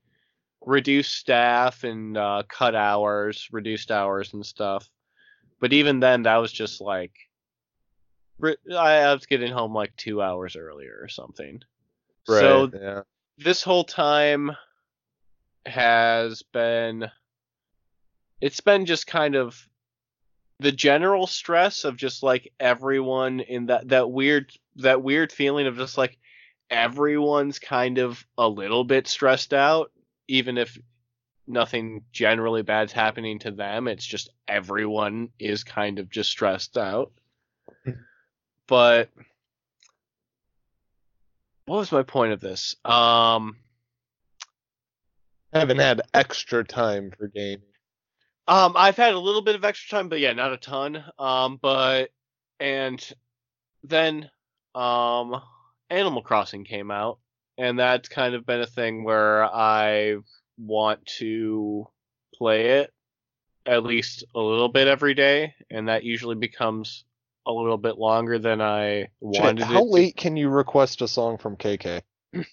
[0.65, 4.89] reduced staff and uh, cut hours, reduced hours and stuff.
[5.60, 7.13] But even then, that was just like
[8.43, 11.62] I I was getting home like two hours earlier or something.
[12.27, 13.01] Right, So yeah.
[13.38, 14.51] this whole time
[15.65, 17.10] has been
[18.39, 19.67] it's been just kind of
[20.60, 25.78] the general stress of just like everyone in that that weird that weird feeling of
[25.78, 26.17] just like
[26.69, 29.91] everyone's kind of a little bit stressed out
[30.28, 30.78] even if
[31.47, 33.88] nothing generally bad's happening to them.
[33.88, 37.12] It's just everyone is kind of just stressed out.
[38.67, 39.10] But
[41.65, 42.76] what was my point of this?
[42.86, 43.58] Um
[45.54, 47.62] Haven't had extra time for gaming.
[48.48, 51.04] Um, I've had a little bit of extra time, but yeah, not a ton.
[51.20, 52.10] Um, but
[52.60, 53.02] and
[53.84, 54.30] then
[54.76, 55.42] um,
[55.90, 57.20] Animal Crossing came out,
[57.58, 60.18] and that's kind of been a thing where I
[60.58, 61.88] want to
[62.36, 62.94] play it
[63.66, 67.06] at least a little bit every day, and that usually becomes
[67.46, 69.88] a little bit longer than I Shit, wanted how it.
[69.90, 72.02] late can you request a song from KK?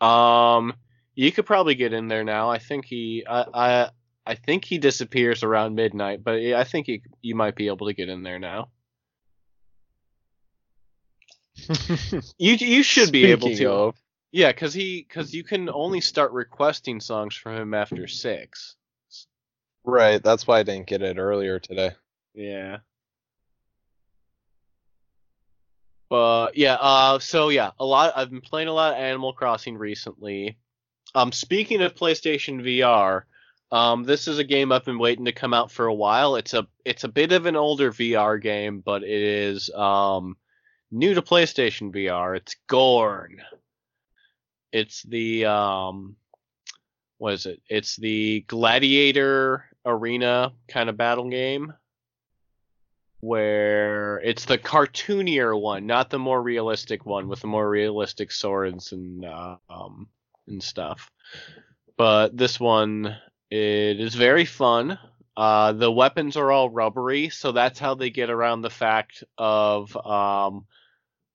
[0.00, 0.72] Um,
[1.20, 2.48] you could probably get in there now.
[2.48, 3.90] I think he, I, I,
[4.24, 7.92] I think he disappears around midnight, but I think you you might be able to
[7.92, 8.70] get in there now.
[12.38, 13.70] You you should be able to.
[13.70, 13.94] of,
[14.32, 18.76] Yeah, cause he cause you can only start requesting songs from him after six.
[19.84, 21.90] right, that's why I didn't get it earlier today.
[22.32, 22.78] Yeah.
[26.08, 29.76] But yeah, uh so yeah, a lot I've been playing a lot of Animal Crossing
[29.76, 30.56] recently.
[31.14, 33.22] Um speaking of PlayStation VR,
[33.72, 36.36] um this is a game I've been waiting to come out for a while.
[36.36, 40.36] It's a it's a bit of an older VR game, but it is um
[40.90, 42.36] new to PlayStation VR.
[42.36, 43.42] It's Gorn.
[44.72, 46.16] It's the um
[47.18, 47.60] what is it?
[47.68, 51.74] It's the gladiator arena kind of battle game
[53.20, 58.92] where it's the cartoonier one, not the more realistic one with the more realistic swords
[58.92, 60.08] and uh, um
[60.50, 61.10] and stuff.
[61.96, 63.16] But this one
[63.50, 64.98] it is very fun.
[65.36, 69.96] Uh, the weapons are all rubbery, so that's how they get around the fact of
[69.96, 70.66] um,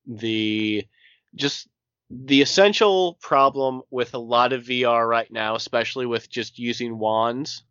[0.05, 0.85] the
[1.33, 1.67] just
[2.09, 7.63] the essential problem with a lot of VR right now, especially with just using wands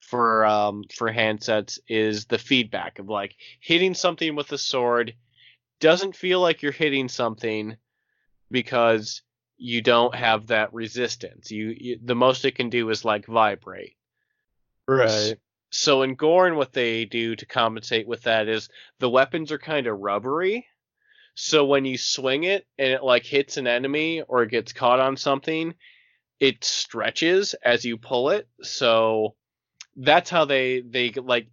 [0.00, 5.14] for um, for handsets, is the feedback of like hitting something with a sword
[5.80, 7.76] doesn't feel like you're hitting something
[8.50, 9.22] because
[9.60, 11.50] you don't have that resistance.
[11.50, 13.96] You, you the most it can do is like vibrate.
[14.88, 15.36] Right.
[15.70, 19.86] So in Gorn, what they do to compensate with that is the weapons are kind
[19.86, 20.66] of rubbery.
[21.34, 24.98] So when you swing it and it like hits an enemy or it gets caught
[24.98, 25.74] on something,
[26.40, 28.48] it stretches as you pull it.
[28.62, 29.36] So
[29.94, 31.48] that's how they they like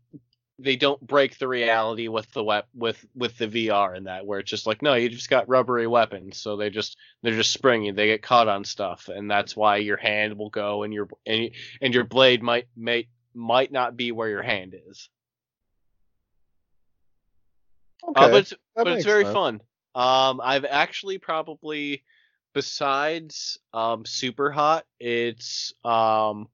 [0.59, 4.39] they don't break the reality with the wep- with with the VR in that where
[4.39, 7.91] it's just like no you just got rubbery weapons so they just they're just springy
[7.91, 11.51] they get caught on stuff and that's why your hand will go and your and,
[11.81, 15.09] and your blade might might might not be where your hand is
[18.09, 18.25] Okay.
[18.25, 19.33] uh, but it's, but it's very sense.
[19.33, 19.61] fun
[19.93, 22.03] um I've actually probably
[22.53, 26.47] besides um Superhot it's um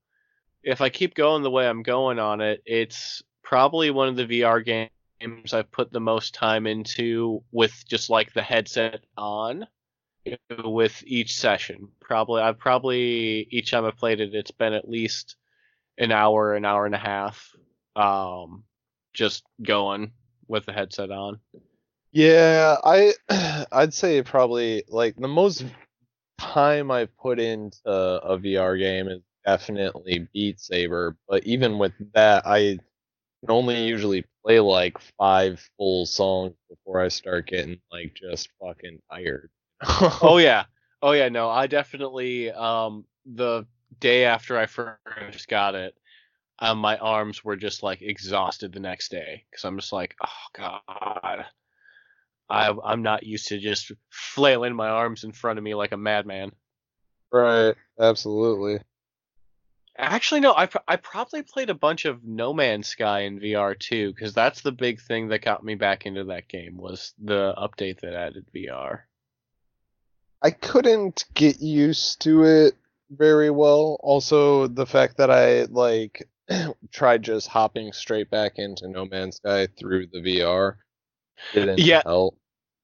[0.62, 4.26] if I keep going the way I'm going on it it's probably one of the
[4.26, 9.68] VR games I've put the most time into with just like the headset on
[10.64, 11.90] with each session.
[12.02, 15.36] Probably I've probably each time I've played it it's been at least
[16.00, 17.48] an hour, an hour and a half
[17.96, 18.64] um
[19.14, 20.14] just going
[20.48, 21.40] with the headset on.
[22.12, 23.14] Yeah, I
[23.72, 25.64] I'd say probably like the most
[26.40, 32.48] time I've put into a VR game is definitely Beat Saber, but even with that,
[32.48, 32.80] I
[33.44, 39.00] can only usually play like five full songs before I start getting like just fucking
[39.12, 39.50] tired.
[40.22, 40.66] oh yeah.
[41.02, 43.66] Oh yeah, no, I definitely um the
[44.00, 45.94] day after I first got it,
[46.60, 50.48] um, my arms were just like exhausted the next day because I'm just like, oh
[50.56, 51.46] god,
[52.50, 55.98] I I'm not used to just flailing my arms in front of me like a
[55.98, 56.52] madman.
[57.32, 57.76] Right.
[58.00, 58.80] Absolutely.
[59.98, 64.12] Actually, no, I I probably played a bunch of No Man's Sky in VR too
[64.14, 68.00] because that's the big thing that got me back into that game was the update
[68.02, 69.02] that added VR.
[70.42, 72.74] I couldn't get used to it
[73.12, 73.98] very well.
[74.02, 76.28] Also, the fact that I like
[76.92, 80.78] tried just hopping straight back into No Man's Sky through the VR
[81.54, 82.02] didn't Yeah.
[82.04, 82.38] help.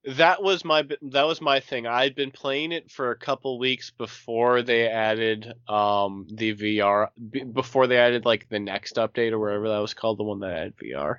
[0.05, 1.85] That was my that was my thing.
[1.85, 7.09] I'd been playing it for a couple weeks before they added um the VR
[7.53, 10.53] before they added like the next update or whatever that was called, the one that
[10.53, 11.17] added VR.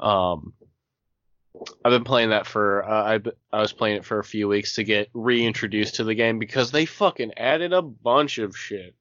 [0.00, 0.52] Um,
[1.84, 3.20] I've been playing that for uh, I
[3.52, 6.70] I was playing it for a few weeks to get reintroduced to the game because
[6.70, 8.96] they fucking added a bunch of shit.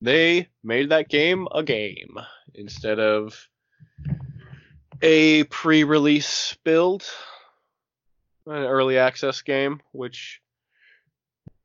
[0.00, 2.18] They made that game a game
[2.54, 3.48] instead of
[5.04, 7.04] a pre-release build,
[8.46, 10.40] an early access game, which,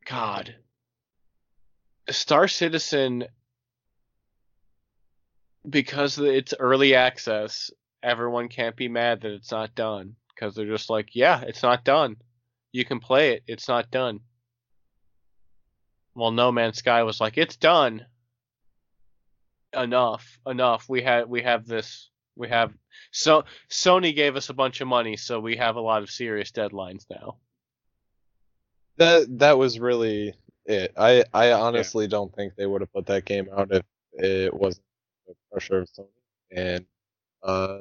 [0.06, 0.54] God,
[2.10, 3.26] Star Citizen,
[5.68, 7.72] because it's early access,
[8.04, 11.86] everyone can't be mad that it's not done because they're just like, yeah, it's not
[11.86, 12.18] done.
[12.74, 14.20] You can play it, it's not done.
[16.14, 18.06] Well, No Man's Sky was like, it's done.
[19.74, 20.90] Enough, enough.
[20.90, 22.10] We had we have this.
[22.40, 22.74] We have
[23.12, 26.52] so Sony gave us a bunch of money, so we have a lot of serious
[26.52, 27.38] deadlines now.
[28.98, 30.34] That that was really
[30.66, 30.94] it.
[30.98, 34.86] I I honestly don't think they would have put that game out if it wasn't
[35.28, 36.08] the pressure of Sony.
[36.52, 36.86] And
[37.44, 37.80] uh,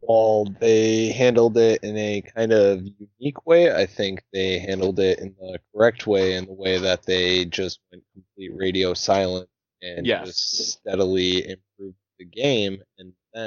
[0.00, 2.82] while they handled it in a kind of
[3.18, 7.04] unique way, I think they handled it in the correct way, in the way that
[7.04, 9.48] they just went complete radio silent
[9.82, 10.26] and Yes.
[10.26, 12.82] just steadily improved the game.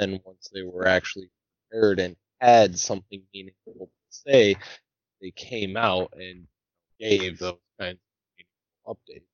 [0.00, 1.28] Then once they were actually
[1.70, 4.56] prepared and had something meaningful to say,
[5.20, 6.46] they came out and
[6.98, 7.98] gave those kinds
[8.86, 9.24] of updates.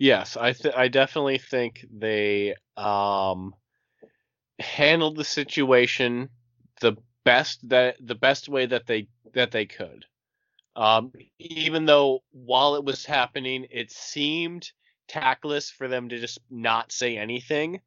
[0.00, 3.54] Yes, I th- I definitely think they um
[4.58, 6.28] handled the situation
[6.80, 10.04] the best that the best way that they that they could.
[10.74, 14.68] Um, even though while it was happening, it seemed
[15.06, 17.80] tactless for them to just not say anything.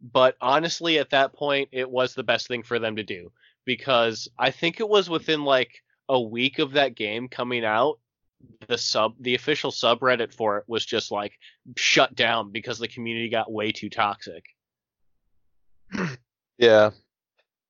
[0.00, 3.32] But honestly, at that point, it was the best thing for them to do
[3.64, 7.98] because I think it was within like a week of that game coming out,
[8.68, 11.32] the sub the official subreddit for it was just like
[11.76, 14.44] shut down because the community got way too toxic.
[16.58, 16.92] Yeah.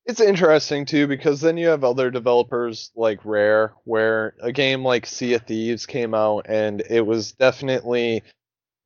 [0.05, 5.05] It's interesting too because then you have other developers like Rare, where a game like
[5.05, 8.23] Sea of Thieves came out and it was definitely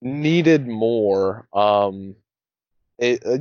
[0.02, 1.48] needed more.
[1.54, 2.16] Um,
[3.02, 3.40] it, uh,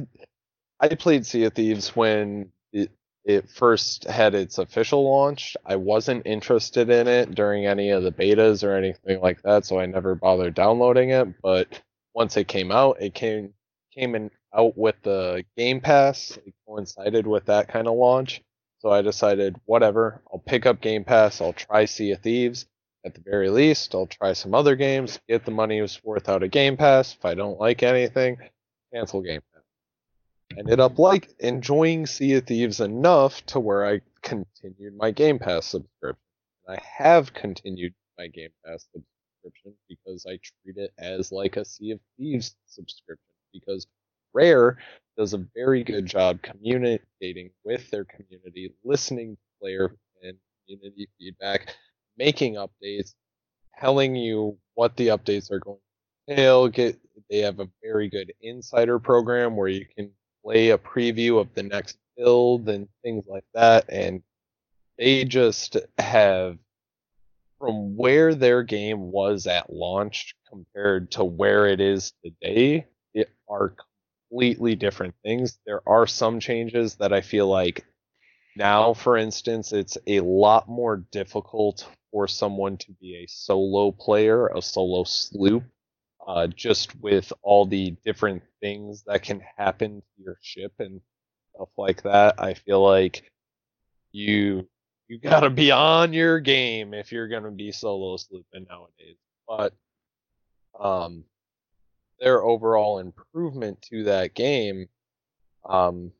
[0.80, 2.90] I played Sea of Thieves when it,
[3.24, 5.56] it first had its official launch.
[5.64, 9.78] I wasn't interested in it during any of the betas or anything like that, so
[9.78, 11.28] I never bothered downloading it.
[11.42, 11.80] But
[12.14, 13.52] once it came out, it came
[13.94, 16.38] came in out with the Game Pass.
[16.46, 18.42] It coincided with that kind of launch.
[18.78, 21.40] So I decided, whatever, I'll pick up Game Pass.
[21.40, 22.66] I'll try Sea of Thieves.
[23.04, 26.50] At the very least, I'll try some other games, get the money worth out of
[26.50, 27.14] Game Pass.
[27.14, 28.38] If I don't like anything,
[28.92, 29.40] cancel Game.
[30.58, 35.66] Ended up like enjoying Sea of Thieves enough to where I continued my Game Pass
[35.66, 36.22] subscription.
[36.66, 41.64] And I have continued my Game Pass subscription because I treat it as like a
[41.64, 43.86] Sea of Thieves subscription because
[44.32, 44.78] Rare
[45.16, 50.36] does a very good job communicating with their community, listening to player and
[50.66, 51.74] community feedback,
[52.16, 53.14] making updates,
[53.78, 55.78] telling you what the updates are going
[56.28, 56.68] to entail.
[56.68, 60.10] Get they have a very good insider program where you can
[60.44, 64.22] play a preview of the next build and things like that, and
[64.98, 66.58] they just have
[67.58, 73.74] from where their game was at launch compared to where it is today, it are
[74.30, 75.58] completely different things.
[75.66, 77.84] There are some changes that I feel like
[78.56, 84.48] now, for instance, it's a lot more difficult for someone to be a solo player,
[84.48, 85.62] a solo sloop,
[86.26, 91.00] uh, just with all the different things that can happen to your ship and
[91.54, 92.40] stuff like that.
[92.40, 93.30] I feel like
[94.12, 94.68] you
[95.08, 99.16] you gotta be on your game if you're gonna be solo slooping nowadays.
[99.48, 99.72] But
[100.78, 101.24] um,
[102.20, 104.88] their overall improvement to that game,
[105.68, 106.12] um,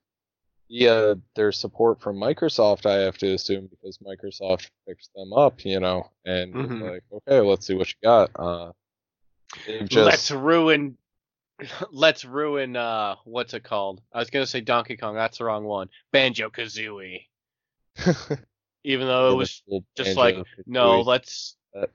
[0.70, 5.80] via their support from Microsoft, I have to assume because Microsoft fixed them up, you
[5.80, 6.80] know, and Mhm.
[6.92, 8.30] like, okay, let's see what you got.
[8.36, 8.72] Uh,
[9.66, 10.96] They've Let's ruin.
[11.92, 12.76] Let's ruin.
[12.76, 14.00] Uh, what's it called?
[14.12, 15.14] I was gonna say Donkey Kong.
[15.14, 15.88] That's the wrong one.
[16.12, 17.26] Banjo Kazooie.
[18.84, 19.62] Even though it was
[19.96, 20.36] just like
[20.66, 21.02] no.
[21.02, 21.86] Let's Uh,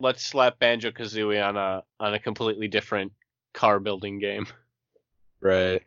[0.00, 3.12] let's slap Banjo Kazooie on a on a completely different
[3.52, 4.46] car building game.
[5.40, 5.82] right.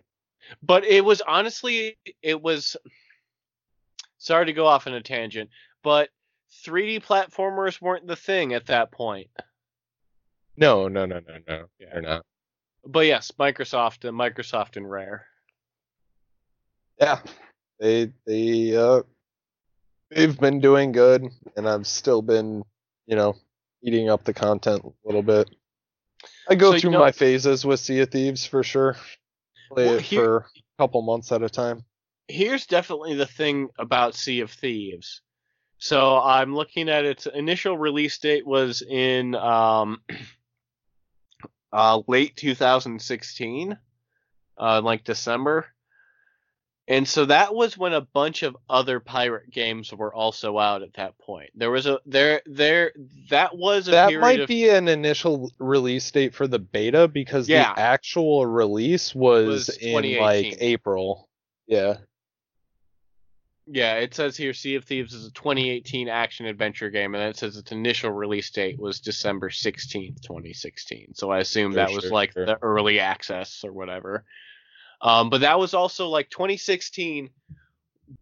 [0.63, 2.75] But it was honestly, it was.
[4.17, 5.49] Sorry to go off on a tangent,
[5.81, 6.09] but
[6.65, 9.29] 3D platformers weren't the thing at that point.
[10.59, 11.65] No, no, no, no, no.
[11.79, 11.87] Yeah.
[11.93, 12.25] They're not.
[12.85, 15.25] But yes, Microsoft and Microsoft and Rare.
[16.99, 17.19] Yeah,
[17.79, 19.03] they they uh
[20.11, 22.63] they've been doing good, and I've still been
[23.07, 23.35] you know
[23.81, 25.49] eating up the content a little bit.
[26.49, 28.97] I go So, you through know- my phases with Sea of Thieves for sure.
[29.71, 31.85] Play Well, it here- for a couple months at a time.
[32.27, 35.21] Here's definitely the thing about Sea of Thieves.
[35.77, 40.01] So I'm looking at its initial release date was in um,
[41.71, 43.77] uh, late 2016,
[44.57, 45.67] uh, like December.
[46.87, 50.95] And so that was when a bunch of other pirate games were also out at
[50.95, 51.51] that point.
[51.53, 52.93] There was a there there
[53.29, 57.47] that was a That might of be an initial release date for the beta because
[57.47, 57.75] Yeah.
[57.75, 61.29] the actual release was, Was in like April.
[61.67, 61.97] Yeah.
[63.71, 67.37] Yeah, it says here Sea of Thieves is a 2018 action adventure game, and it
[67.37, 71.13] says its initial release date was December 16th, 2016.
[71.13, 72.47] So I assume Sure, that was sure, like sure.
[72.47, 74.25] the early access or whatever.
[75.01, 77.29] Um, but that was also like 2016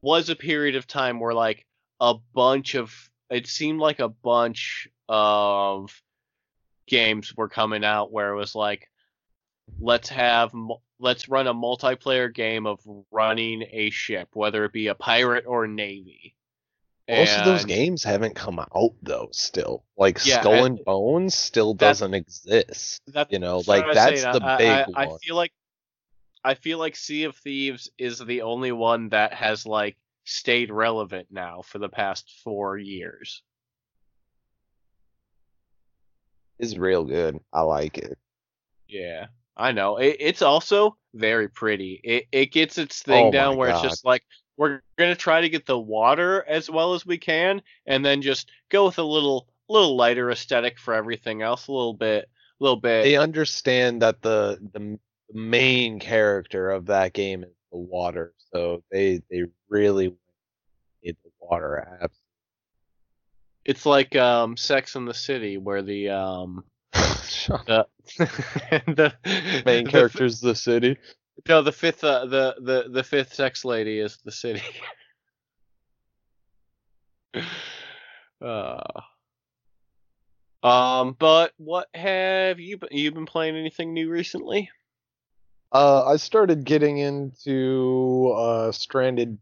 [0.01, 1.65] was a period of time where like
[2.01, 2.93] a bunch of
[3.29, 6.01] it seemed like a bunch of
[6.87, 8.89] games were coming out where it was like
[9.79, 10.51] let's have
[10.99, 12.79] let's run a multiplayer game of
[13.11, 16.33] running a ship whether it be a pirate or navy
[17.09, 19.29] Most of those games haven't come out though.
[19.31, 23.01] Still, like Yeah, Skull and- and Bones still doesn't exist.
[23.29, 24.33] You know, like that's saying.
[24.33, 25.19] the I, big I, I one.
[25.19, 25.51] feel like
[26.43, 31.27] I feel like Sea of Thieves is the only one that has like stayed relevant
[31.31, 33.41] now for the past four years.
[36.59, 37.39] It's real good.
[37.53, 38.17] I like it.
[38.87, 39.27] Yeah,
[39.57, 39.97] I know.
[39.97, 41.99] It, it's also very pretty.
[42.03, 44.23] It it gets its thing Oh down where it's just like
[44.55, 48.51] we're gonna try to get the water as well as we can, and then just
[48.69, 51.67] go with a little little lighter aesthetic for everything else.
[51.67, 53.03] A little bit, a little bit.
[53.03, 54.99] They understand that the the
[55.33, 60.13] main character of that game is the water, so they they really
[61.03, 62.15] need the water apps.
[63.65, 66.63] It's like um, Sex in the City, where the um
[66.93, 67.85] the
[68.17, 69.13] the
[69.65, 70.97] main the- character's the city.
[71.47, 74.63] no, the fifth uh, the the the fifth sex lady is the city.
[78.41, 78.81] uh,
[80.63, 84.69] um, but what have you been, you been playing anything new recently?
[85.71, 89.37] Uh, I started getting into uh, Stranded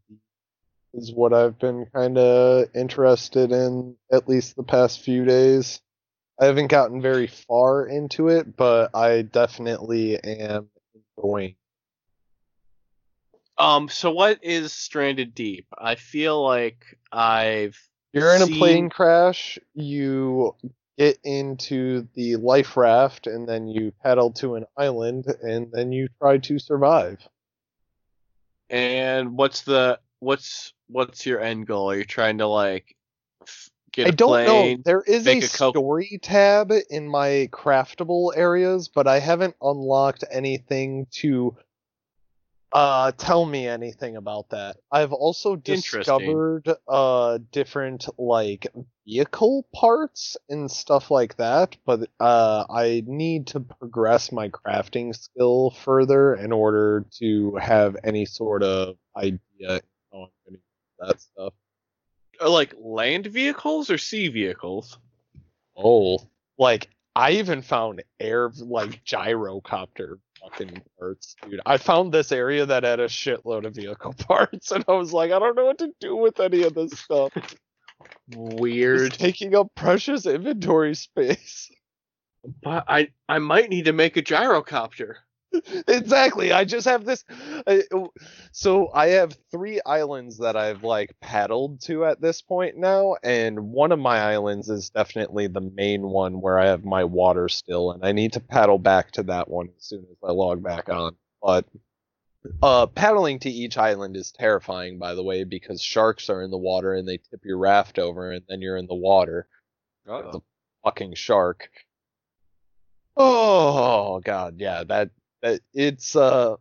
[0.93, 5.81] is what I've been kind of interested in at least the past few days.
[6.39, 10.69] I haven't gotten very far into it, but I definitely am
[11.17, 11.55] enjoying.
[13.57, 15.65] Um, so what is Stranded Deep?
[15.77, 17.79] I feel like I've
[18.11, 20.55] You're in a plane crash, you
[20.97, 26.09] get into the life raft, and then you paddle to an island, and then you
[26.19, 27.25] try to survive.
[28.69, 31.91] And what's the what's what's your end goal?
[31.91, 32.95] Are you trying to like
[33.41, 34.77] f- get I don't plane?
[34.77, 34.81] know.
[34.83, 41.07] There is a a story tab in my craftable areas, but I haven't unlocked anything
[41.21, 41.55] to
[42.73, 44.77] uh tell me anything about that.
[44.91, 48.67] I've also discovered uh different like
[49.07, 55.71] vehicle parts and stuff like that, but uh I need to progress my crafting skill
[55.71, 59.39] further in order to have any sort of idea
[60.11, 60.59] how I'm gonna use
[60.99, 61.53] that stuff.
[62.41, 64.97] Are, like land vehicles or sea vehicles?
[65.75, 66.19] Oh,
[66.57, 71.61] like I even found air like gyrocopter fucking parts, dude.
[71.65, 75.31] I found this area that had a shitload of vehicle parts, and I was like,
[75.31, 77.31] I don't know what to do with any of this stuff.
[78.35, 79.07] Weird.
[79.07, 81.71] It's taking up precious inventory space.
[82.61, 85.15] But I I might need to make a gyrocopter.
[85.87, 86.51] exactly.
[86.51, 87.23] I just have this.
[87.67, 87.83] I,
[88.51, 93.71] so I have three islands that I've like paddled to at this point now, and
[93.71, 97.91] one of my islands is definitely the main one where I have my water still,
[97.91, 100.89] and I need to paddle back to that one as soon as I log back
[100.89, 101.15] on.
[101.41, 101.65] But
[102.61, 106.57] uh, paddling to each island is terrifying, by the way, because sharks are in the
[106.57, 109.47] water and they tip your raft over, and then you're in the water.
[110.07, 110.43] Uh-oh.
[110.83, 111.69] Fucking shark.
[113.17, 115.09] Oh god, yeah, that
[115.73, 116.55] it's uh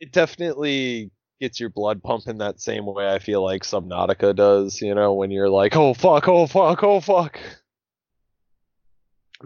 [0.00, 1.10] it definitely
[1.40, 5.30] gets your blood pumping that same way I feel like Subnautica does, you know, when
[5.30, 7.38] you're like, oh fuck, oh fuck, oh fuck.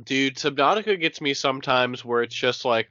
[0.02, 2.88] Dude, Subnautica gets me sometimes where it's just like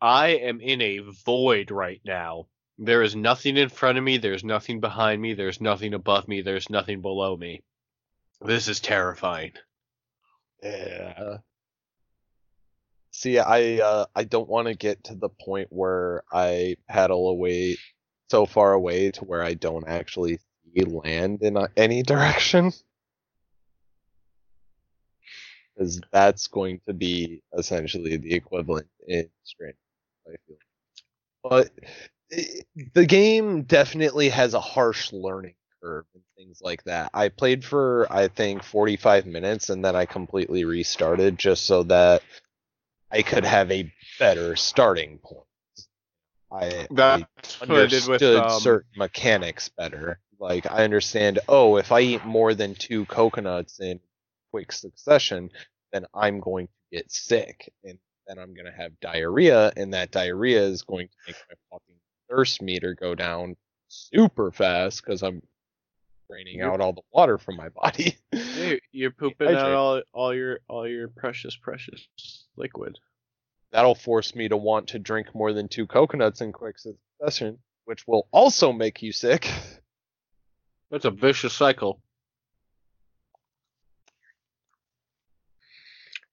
[0.00, 2.46] I am in a void right now.
[2.78, 6.42] There is nothing in front of me, there's nothing behind me, there's nothing above me,
[6.42, 7.62] there's nothing below me.
[8.40, 9.52] This is terrifying.
[10.62, 11.38] Yeah.
[13.22, 17.76] See, I uh, I don't want to get to the point where I paddle away
[18.28, 20.38] so far away to where I don't actually
[20.74, 22.72] see land in uh, any direction.
[25.76, 29.74] Because that's going to be essentially the equivalent in Strain,
[30.26, 30.56] I feel.
[31.44, 31.70] But
[32.32, 32.44] i
[32.94, 37.10] the game definitely has a harsh learning curve and things like that.
[37.14, 42.22] I played for I think 45 minutes and then I completely restarted just so that
[43.12, 45.46] I could have a better starting point.
[46.50, 47.26] I, I
[47.62, 50.18] understood with um, certain mechanics better.
[50.38, 54.00] Like I understand, oh, if I eat more than two coconuts in
[54.50, 55.50] quick succession,
[55.92, 60.10] then I'm going to get sick, and then I'm going to have diarrhea, and that
[60.10, 61.96] diarrhea is going to make my fucking
[62.28, 63.56] thirst meter go down
[63.88, 65.42] super fast because I'm
[66.30, 68.16] draining You're- out all the water from my body.
[68.32, 72.06] Dude, you're pooping out all, all your all your precious precious
[72.56, 72.98] liquid.
[73.70, 78.06] That'll force me to want to drink more than two coconuts in quick succession, which
[78.06, 79.50] will also make you sick.
[80.90, 82.02] That's a vicious cycle.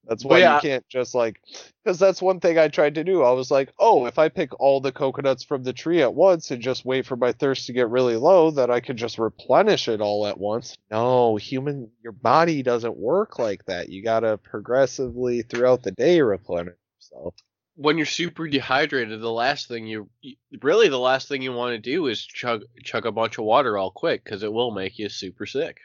[0.09, 0.55] That's why yeah.
[0.55, 1.39] you can't just like,
[1.83, 3.21] because that's one thing I tried to do.
[3.21, 6.49] I was like, oh, if I pick all the coconuts from the tree at once
[6.49, 9.87] and just wait for my thirst to get really low, that I could just replenish
[9.87, 10.75] it all at once.
[10.89, 13.89] No, human, your body doesn't work like that.
[13.89, 17.35] You gotta progressively throughout the day replenish yourself.
[17.75, 21.75] When you're super dehydrated, the last thing you you- really the last thing you want
[21.75, 24.97] to do is chug chug a bunch of water all quick because it will make
[24.97, 25.77] you super sick.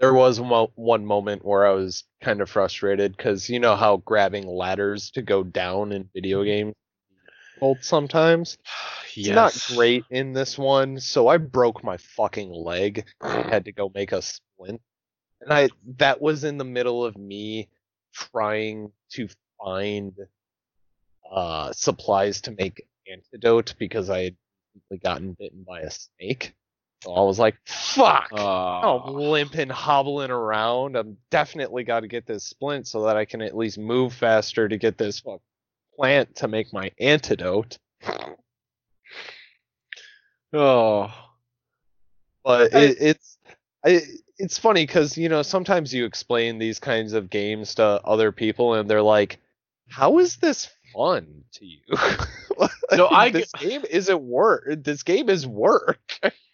[0.00, 3.98] There was mo- one moment where I was kind of frustrated because you know how
[3.98, 6.74] grabbing ladders to go down in video games
[7.60, 8.58] difficult sometimes.
[9.16, 13.06] It's not great in this one, so I broke my fucking leg.
[13.20, 14.80] I had to go make a splint.
[15.40, 17.68] And I that was in the middle of me
[18.14, 19.28] trying to
[19.58, 20.12] find
[21.28, 24.36] uh supplies to make antidote because I had
[25.02, 26.54] gotten bitten by a snake.
[27.02, 28.28] So I was like, fuck.
[28.32, 30.96] Uh, I'm limping, hobbling around.
[30.96, 34.68] I'm definitely got to get this splint so that I can at least move faster
[34.68, 35.40] to get this fuck
[35.96, 37.78] plant to make my antidote.
[40.52, 41.10] oh,
[42.44, 43.38] But it, it's
[43.84, 44.02] I,
[44.38, 48.74] it's funny because you know sometimes you explain these kinds of games to other people
[48.74, 49.40] and they're like,
[49.88, 51.80] "How is this fun to you?"
[52.92, 54.64] No, I this game isn't work.
[54.78, 56.18] This game is work.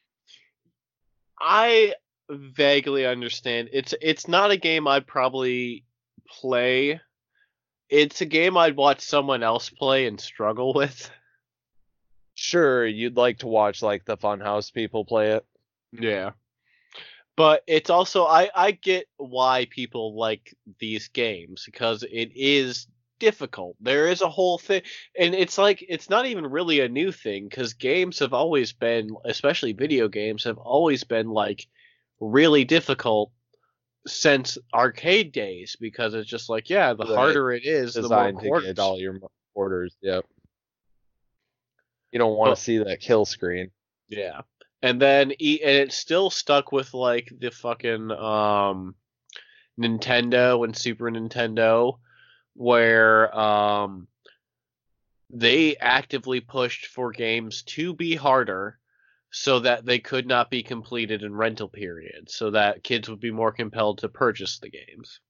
[1.41, 1.95] I
[2.30, 3.70] vaguely understand.
[3.72, 5.84] It's it's not a game I'd probably
[6.28, 7.01] play.
[7.89, 11.11] It's a game I'd watch someone else play and struggle with.
[12.34, 15.47] sure, you'd like to watch like the Funhouse people play it.
[15.93, 16.32] Yeah.
[17.37, 22.87] But it's also I I get why people like these games because it is
[23.18, 23.76] difficult.
[23.80, 24.82] There is a whole thing
[25.18, 29.10] and it's like it's not even really a new thing cuz games have always been
[29.24, 31.66] especially video games have always been like
[32.20, 33.30] really difficult
[34.06, 37.14] since arcade days because it's just like yeah, the Right.
[37.16, 38.66] harder it is, the more designed to quarters.
[38.68, 39.18] get all your
[39.54, 39.96] orders.
[40.02, 40.24] Yep.
[42.12, 43.70] You don't want to see that kill screen.
[44.08, 44.42] Yeah.
[44.82, 48.94] And then e- and it's still stuck with like the fucking um
[49.78, 51.98] Nintendo and Super Nintendo
[52.57, 54.09] where um
[55.30, 58.78] they actively pushed for games to be harder
[59.30, 63.30] so that they could not be completed in rental periods so that kids would be
[63.30, 65.20] more compelled to purchase the games.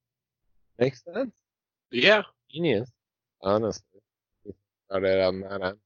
[0.79, 1.33] Makes sense.
[1.91, 2.22] Yeah.
[2.51, 2.91] Genius.
[3.43, 3.83] Honestly.
[4.91, 5.79] On that end.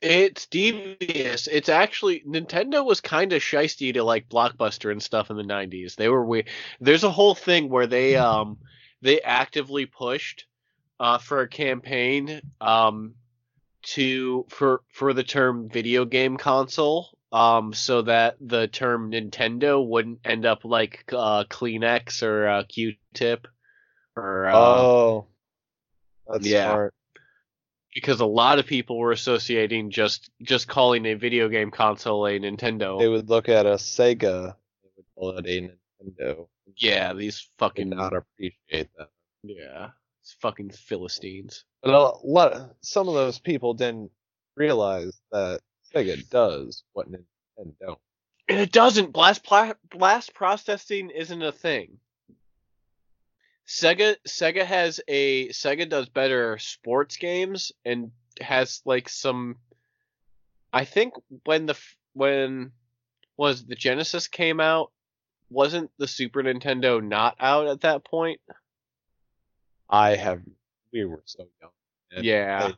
[0.00, 1.46] It's devious.
[1.46, 5.96] It's actually Nintendo was kind of shisty to like Blockbuster and stuff in the '90s.
[5.96, 6.44] They were we.
[6.78, 8.58] There's a whole thing where they um
[9.04, 10.46] they actively pushed
[10.98, 13.14] uh for a campaign um
[13.82, 20.20] to for for the term video game console um so that the term Nintendo wouldn't
[20.24, 23.46] end up like uh Kleenex or uh, Q-tip
[24.16, 25.26] or uh, oh.
[26.26, 26.70] That's yeah.
[26.70, 26.94] smart.
[27.94, 32.38] because a lot of people were associating just just calling a video game console a
[32.38, 32.98] Nintendo.
[32.98, 34.54] They would look at a Sega.
[34.82, 35.70] They would call it a
[36.02, 36.46] Nintendo.
[36.76, 39.08] Yeah, these fucking not appreciate that.
[39.42, 39.90] yeah.
[40.22, 41.64] It's fucking Philistines.
[41.82, 44.10] But a lot, some of those people didn't
[44.56, 45.60] realize that
[45.94, 47.98] Sega does what Nintendo don't.
[48.48, 49.12] And it doesn't.
[49.12, 51.98] Blast pla- blast processing isn't a thing.
[53.66, 58.10] Sega Sega has a Sega does better sports games and
[58.40, 59.56] has like some
[60.72, 61.78] I think when the
[62.12, 62.72] when
[63.36, 64.90] was the Genesis came out
[65.50, 68.40] wasn't the Super Nintendo not out at that point?
[69.88, 70.40] I have,
[70.92, 71.70] we were so young.
[72.12, 72.68] and Yeah.
[72.68, 72.74] they-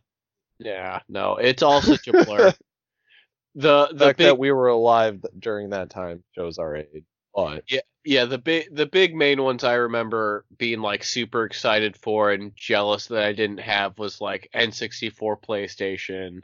[0.70, 2.52] Yeah, no, it's all such a blur.
[3.54, 7.04] the The the fact big that we were alive during that time shows our age.
[7.34, 8.24] But Yeah, yeah.
[8.24, 13.06] The big, the big main ones I remember being like super excited for and jealous
[13.08, 16.42] that I didn't have was like N64, PlayStation,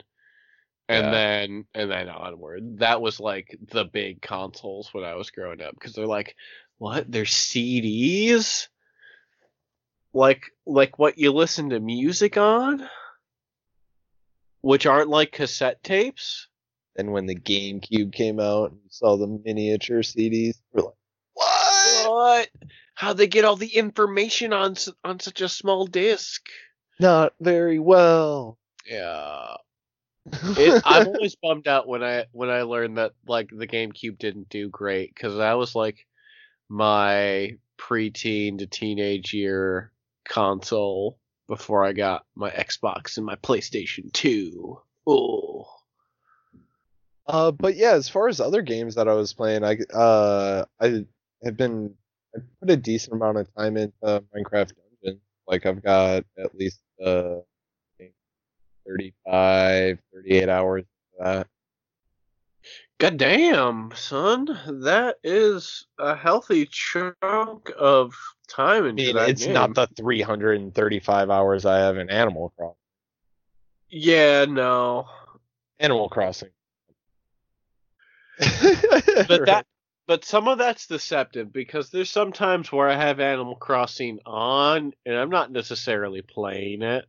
[0.93, 1.11] and Yeah.
[1.11, 2.79] then and then onward.
[2.79, 6.35] That was like the big consoles when I was growing up because they're like,
[6.77, 7.11] what?
[7.11, 8.67] They're CDs,
[10.13, 12.87] like like what you listen to music on,
[14.61, 16.47] which aren't like cassette tapes.
[16.95, 20.93] And when the GameCube came out and you saw the miniature CDs, we're like,
[21.33, 22.09] what?
[22.09, 22.49] What?
[22.95, 26.45] How'd they get all the information on on such a small disc?
[26.99, 28.59] Not very well.
[28.85, 29.55] Yeah.
[30.31, 34.49] It, I'm always bummed out when I when I learned that like the GameCube didn't
[34.49, 36.05] do great because that was like
[36.69, 39.91] my preteen to teenage year
[40.27, 44.79] console before I got my Xbox and my PlayStation 2.
[45.05, 45.65] Oh.
[47.27, 51.05] Uh, but yeah, as far as other games that I was playing, I uh I
[51.43, 51.93] have been
[52.35, 54.71] I put a decent amount of time into Minecraft
[55.03, 55.21] Dungeons.
[55.47, 57.35] Like I've got at least uh
[58.87, 60.85] 35, 38 hours
[61.19, 61.47] of that.
[62.99, 64.47] God damn, son.
[64.83, 68.13] That is a healthy chunk of
[68.47, 69.53] time I mean, that it's game.
[69.53, 72.77] not the 335 hours I have in Animal Crossing.
[73.89, 75.07] Yeah, no.
[75.79, 76.49] Animal Crossing.
[79.27, 79.65] But that
[80.07, 84.93] but some of that's deceptive because there's some times where I have Animal Crossing on
[85.05, 87.05] and I'm not necessarily playing it.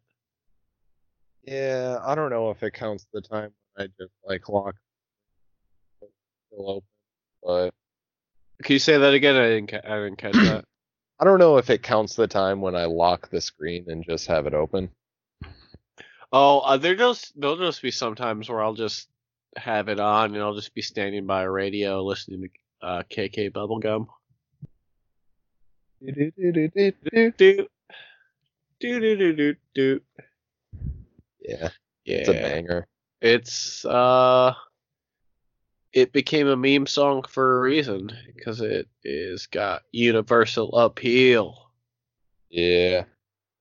[1.47, 4.77] Yeah, I don't know if it counts the time when I just like lock
[6.49, 6.89] still open,
[7.43, 7.75] but
[8.63, 9.37] Can you say that again?
[9.37, 10.65] I didn't ca- I didn't catch that.
[11.21, 14.27] I don't know if it counts the time when I lock the screen and just
[14.27, 14.91] have it open.
[16.33, 19.09] Oh, uh, there just there'll just be sometimes where I'll just
[19.57, 22.49] have it on and I'll just be standing by a radio listening
[22.83, 24.07] to uh, KK Bubblegum.
[26.05, 27.67] Do-do-do-do-do-do.
[28.81, 30.01] Do do do do do do.
[31.45, 31.69] Yeah,
[32.05, 32.87] Yeah, it's a banger.
[33.21, 34.55] it's uh
[35.93, 41.71] it became a meme song for a reason because it is got universal appeal.
[42.51, 43.05] Yeah.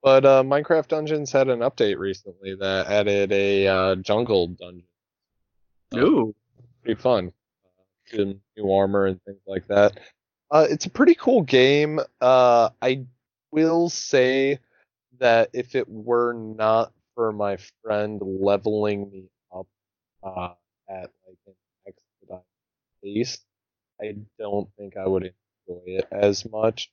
[0.02, 4.84] But uh, Minecraft Dungeons had an update recently that added a uh, jungle dungeon.
[5.96, 6.34] Ooh.
[6.82, 7.32] Pretty fun.
[8.12, 8.24] Uh,
[8.56, 9.98] new armor and things like that.
[10.50, 12.00] Uh, it's a pretty cool game.
[12.20, 13.04] Uh, I
[13.50, 14.58] will say
[15.18, 19.66] that if it were not for my friend leveling me up
[20.22, 20.54] uh,
[20.88, 21.54] at like an
[21.86, 22.44] expedited
[23.02, 23.38] pace,
[24.00, 25.24] I don't think I would
[25.68, 26.90] enjoy it as much.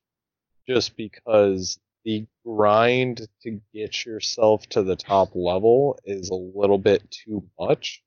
[0.67, 7.03] Just because the grind to get yourself to the top level is a little bit
[7.09, 8.03] too much.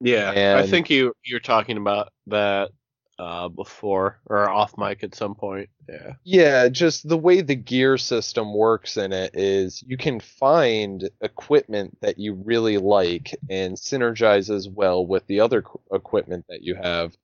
[0.00, 2.70] Yeah, I think you you're talking about that
[3.18, 5.68] uh before or off mic at some point.
[5.88, 6.12] Yeah.
[6.24, 11.98] Yeah, just the way the gear system works in it is you can find equipment
[12.00, 17.16] that you really like and synergizes well with the other equipment that you have.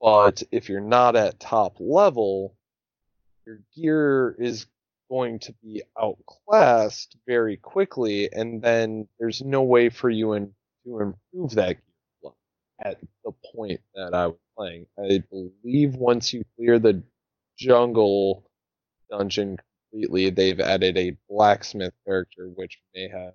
[0.00, 2.54] But if you're not at top level,
[3.46, 4.66] your gear is
[5.08, 10.52] going to be outclassed very quickly, and then there's no way for you in,
[10.84, 11.78] to improve that
[12.80, 14.86] at the point that I was playing.
[14.98, 17.02] I believe once you clear the
[17.56, 18.44] jungle
[19.10, 19.58] dungeon
[19.90, 23.34] completely, they've added a blacksmith character, which may have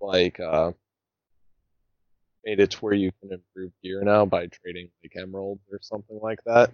[0.00, 0.72] like uh
[2.44, 6.18] made it to where you can improve gear now by trading like emeralds or something
[6.22, 6.72] like that.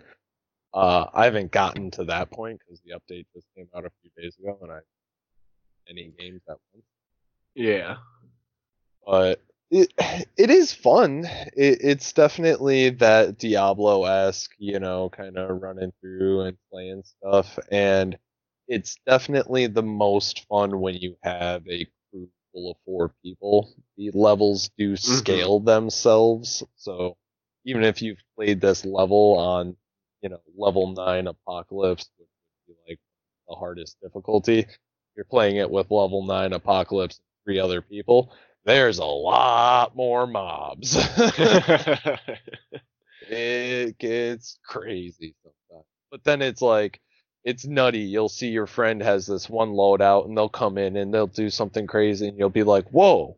[0.72, 4.10] Uh, I haven't gotten to that point because the update just came out a few
[4.20, 4.78] days ago, and I
[5.88, 6.86] any games at once.
[7.54, 7.96] Yeah.
[9.04, 9.92] But it
[10.36, 11.24] it is fun.
[11.56, 17.58] It, it's definitely that Diablo esque, you know, kind of running through and playing stuff,
[17.70, 18.18] and
[18.68, 23.72] it's definitely the most fun when you have a crew full of four people.
[23.96, 25.14] The levels do mm-hmm.
[25.14, 27.16] scale themselves, so
[27.64, 29.76] even if you've played this level on,
[30.22, 32.28] you know, level nine Apocalypse, which
[32.68, 33.00] would be like
[33.48, 34.66] the hardest difficulty,
[35.16, 38.32] you're playing it with level nine apocalypse and three other people,
[38.64, 40.96] there's a lot more mobs.
[43.22, 45.86] it gets crazy sometimes.
[46.10, 47.00] But then it's like
[47.44, 48.00] it's nutty.
[48.00, 51.50] You'll see your friend has this one loadout and they'll come in and they'll do
[51.50, 53.36] something crazy and you'll be like, "Whoa,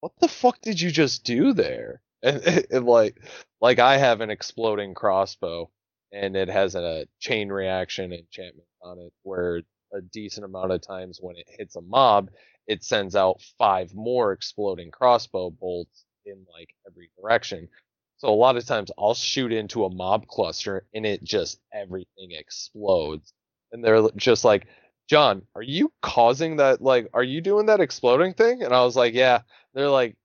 [0.00, 3.16] what the fuck did you just do there?" And, and like,
[3.60, 5.70] like I have an exploding crossbow
[6.10, 9.62] and it has a chain reaction enchantment on it where
[9.92, 12.30] a decent amount of times when it hits a mob,
[12.68, 17.68] it sends out five more exploding crossbow bolts in like every direction.
[18.18, 22.32] So a lot of times I'll shoot into a mob cluster and it just everything
[22.32, 23.32] explodes.
[23.72, 24.66] And they're just like,
[25.08, 26.82] John, are you causing that?
[26.82, 28.62] Like, are you doing that exploding thing?
[28.62, 29.40] And I was like, yeah.
[29.72, 30.16] They're like,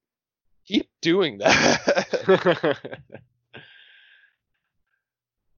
[0.65, 2.77] keep doing that.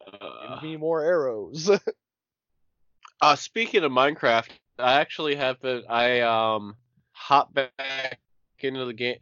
[0.62, 1.70] Give me more arrows.
[3.22, 6.76] uh, speaking of Minecraft, I actually have been, I um
[7.12, 8.20] hop back
[8.60, 9.18] into the game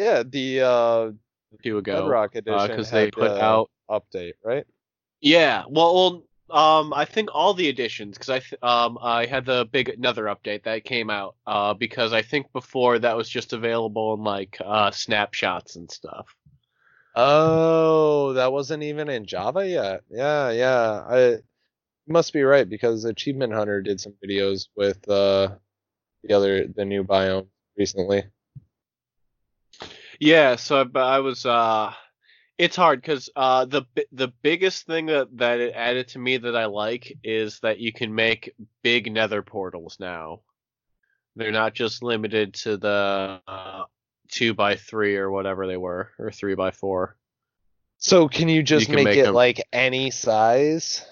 [0.00, 1.10] yeah, the uh,
[1.62, 4.64] two ago Bedrock edition because they put uh, out update, right?
[5.20, 9.44] Yeah, well, well, um, I think all the editions because I th- um I had
[9.44, 13.52] the big another update that came out uh because I think before that was just
[13.52, 16.34] available in like uh snapshots and stuff.
[17.14, 20.00] Oh, that wasn't even in Java yet.
[20.10, 21.04] Yeah, yeah.
[21.08, 21.36] I
[22.08, 25.54] must be right because Achievement Hunter did some videos with uh
[26.22, 27.46] the other the new biome
[27.76, 28.24] recently.
[30.18, 31.92] Yeah, so I, I was uh
[32.58, 33.82] it's hard cuz uh the
[34.12, 37.92] the biggest thing that that it added to me that I like is that you
[37.92, 40.42] can make big nether portals now.
[41.36, 43.84] They're not just limited to the uh,
[44.32, 47.16] 2 by 3 or whatever they were or 3 by 4.
[47.98, 51.04] So can you just can make, make it them- like any size?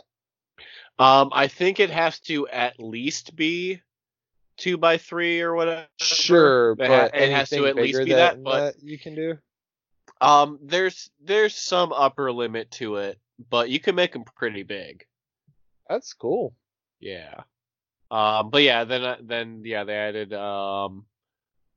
[0.99, 3.81] Um, I think it has to at least be
[4.57, 5.87] two by three or whatever.
[6.01, 9.39] Sure, It ha- but it has to at least be that, but- you can do.
[10.21, 13.21] Um, there's there's some upper limit to it,
[13.51, 15.07] but you can make them pretty big.
[15.89, 16.55] That's cool.
[16.99, 17.43] Yeah.
[18.11, 21.05] Um, but yeah, then uh, then yeah, they added um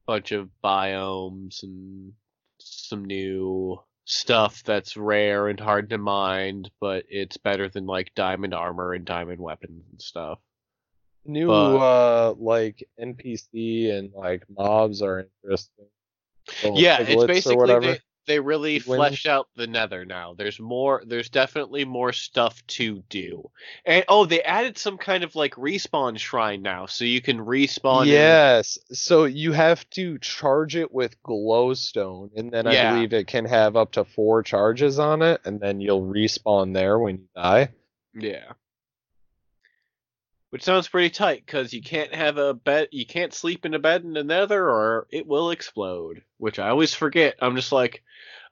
[0.08, 2.14] a bunch of biomes and
[2.60, 3.80] some new
[4.12, 9.06] stuff that's rare and hard to mine, but it's better than like diamond armor and
[9.06, 10.40] diamond weapons and stuff.
[11.26, 15.86] New But- uh like NPC and like mobs are interesting.
[16.64, 18.96] Yeah, it's basically they, they really Piglins.
[18.96, 20.34] fleshed out the nether now.
[20.34, 23.50] There's more there's definitely more stuff to do.
[23.86, 28.04] And oh, they added some kind of like respawn shrine now, so you can respawn
[28.04, 28.78] in- Yes.
[28.92, 33.76] So you have to charge it with glowstone, and then I believe it can have
[33.76, 37.70] up to four charges on it, and then you'll respawn there when you die.
[38.14, 38.54] Yeah.
[40.52, 43.80] Which sounds pretty tight because you can't have a bed, you can't sleep in a
[43.80, 46.24] bed in the nether or it will explode.
[46.38, 47.36] Which I always forget.
[47.42, 48.04] I'm just like,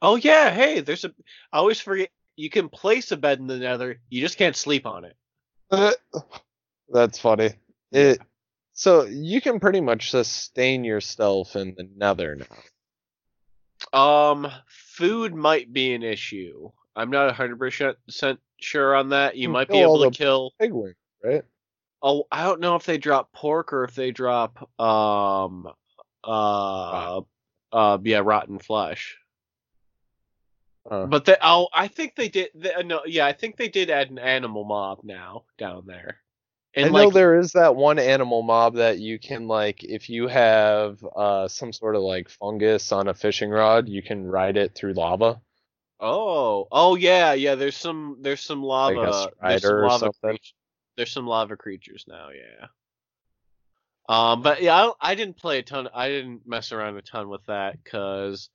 [0.01, 1.13] oh yeah, hey, there's a.
[1.51, 4.85] I always forget you can place a bed in the nether, you just can't sleep
[4.85, 5.17] on it.
[6.89, 7.51] That's funny.
[7.91, 8.19] It.
[8.71, 12.45] So you can pretty much sustain yourself in the Nether now.
[13.91, 16.71] Um, food might be an issue.
[16.95, 19.35] I'm not 100% sure on that.
[19.35, 20.53] You Hmm, might be able to kill.
[20.61, 21.43] Piglin, right?
[22.01, 25.67] Oh, I don't know if they drop pork or if they drop um
[26.23, 27.21] uh
[27.73, 29.17] uh yeah rotten flesh.
[30.89, 33.67] Uh, But they oh I think they did they, uh, no yeah I think they
[33.67, 36.21] did add an animal mob now down there.
[36.81, 40.27] I And know there is that one animal mob that you can like if you
[40.27, 44.75] have uh some sort of like fungus on a fishing rod, you can ride it
[44.75, 45.41] through lava.
[45.99, 50.37] oh oh yeah yeah there's some there's some lava Like there's some lava something.
[50.99, 52.67] There's some lava creatures now yeah.
[54.09, 57.29] Um but yeah I, I didn't play a ton I didn't mess around a ton
[57.29, 58.49] with that because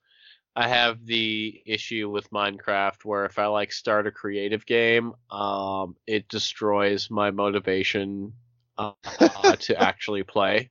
[0.54, 5.96] I have the issue with Minecraft where if I like start a creative game, um,
[6.06, 8.34] it destroys my motivation
[8.78, 8.92] uh,
[9.58, 10.70] to actually play.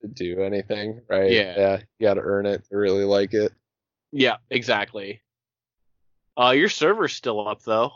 [0.00, 1.30] To do anything, right?
[1.30, 1.54] Yeah.
[1.56, 1.76] Yeah.
[1.98, 3.52] You gotta earn it to really like it.
[4.10, 5.20] Yeah, exactly.
[6.36, 7.92] Uh, your server's still up though.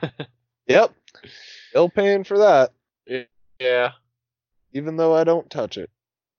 [0.68, 0.94] Yep.
[1.70, 2.72] Still paying for that,
[3.58, 3.92] Yeah.
[4.72, 5.90] even though I don't touch it.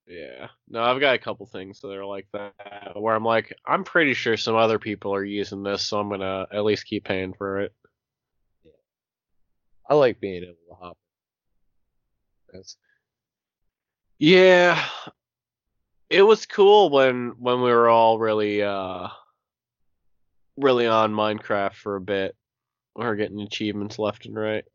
[0.08, 0.48] Yeah.
[0.68, 2.54] No, I've got a couple things that are like that
[2.96, 6.48] where I'm like, I'm pretty sure some other people are using this, so I'm gonna
[6.52, 7.74] at least keep paying for it.
[8.66, 8.72] Yeah.
[9.88, 10.98] I like being able to hop.
[12.54, 12.76] Yes.
[14.18, 14.84] Yeah.
[16.10, 19.10] It was cool when when we were all really uh
[20.58, 22.36] really on Minecraft for a bit.
[22.96, 24.66] We were getting achievements left and right.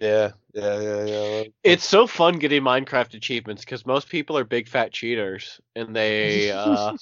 [0.00, 1.42] Yeah, yeah, yeah, yeah.
[1.62, 6.50] It's so fun getting Minecraft achievements because most people are big fat cheaters and they
[6.50, 6.92] uh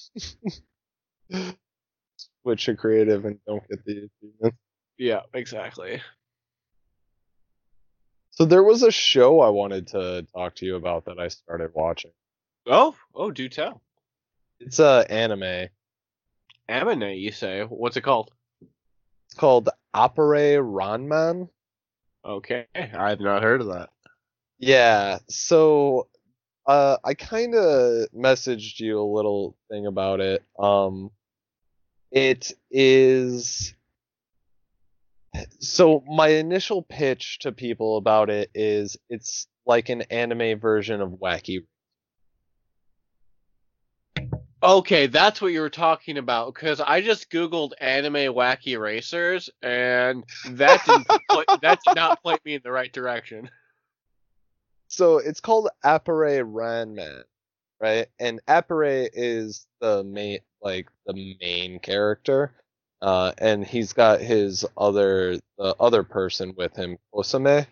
[2.42, 4.54] switch to creative and don't get the achievement.
[4.98, 6.02] yeah, exactly.
[8.32, 11.70] So there was a show I wanted to talk to you about that I started
[11.74, 12.10] watching.
[12.66, 13.80] Oh, oh, do tell.
[14.58, 15.68] It's a anime.
[16.68, 17.62] Anime, you say?
[17.62, 18.32] What's it called?
[19.26, 21.48] It's called Appare Ranman.
[22.24, 23.90] Okay, I've not heard of that.
[24.58, 26.08] Yeah, so
[26.66, 30.44] uh I kind of messaged you a little thing about it.
[30.58, 31.10] Um
[32.10, 33.74] it is
[35.60, 41.10] so my initial pitch to people about it is it's like an anime version of
[41.10, 41.64] Wacky.
[44.68, 50.24] Okay, that's what you were talking about because I just googled anime wacky racers and
[50.44, 53.48] that didn't point, that did not point me in the right direction.
[54.88, 57.22] So it's called Appare Ranman,
[57.80, 58.08] right?
[58.20, 62.52] And Appare is the main like the main character.
[63.00, 67.66] Uh, and he's got his other the other person with him, Kosame.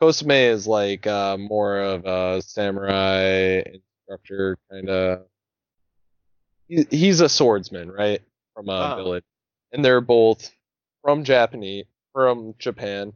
[0.00, 3.60] Kosame is like uh, more of a samurai
[4.06, 5.26] instructor kind of.
[6.68, 8.22] He, he's a swordsman, right,
[8.54, 8.96] from a Oh.
[8.96, 9.24] village,
[9.72, 10.50] and they're both
[11.02, 13.12] from Japanese from Japan.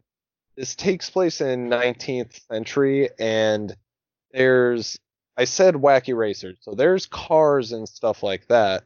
[0.57, 3.75] This takes place in 19th century, and
[4.33, 4.99] there's
[5.37, 8.85] I said wacky racers, so there's cars and stuff like that.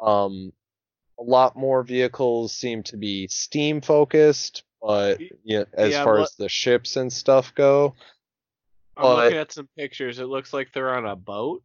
[0.00, 0.52] Um,
[1.18, 6.34] a lot more vehicles seem to be steam focused, but yeah, as Yeah, far as
[6.36, 7.94] the ships and stuff go,
[8.96, 10.20] I'm But- looking at some pictures.
[10.20, 11.62] It looks like they're on a boat.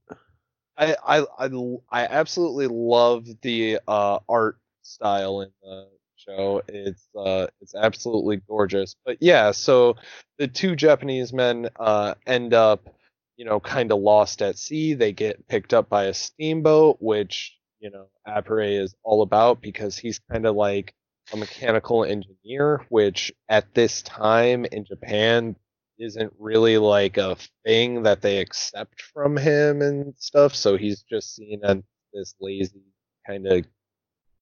[0.78, 0.96] I
[1.40, 1.50] I
[1.92, 6.62] I, absolutely love the uh, art style in the show.
[6.68, 8.96] It's uh it's absolutely gorgeous.
[9.06, 9.96] But yeah, so
[10.38, 12.90] the two Japanese men uh end up,
[13.38, 14.94] you know, kind of lost at sea.
[14.94, 19.98] They get picked up by a steamboat, which you know Appare is all about because
[19.98, 20.94] he's kind of like
[21.34, 25.56] a mechanical engineer, which at this time in Japan
[26.00, 30.56] isn't really like a thing that they accept from him and stuff.
[30.56, 31.78] So he's just seen as
[32.14, 32.84] this lazy
[33.26, 33.66] kind of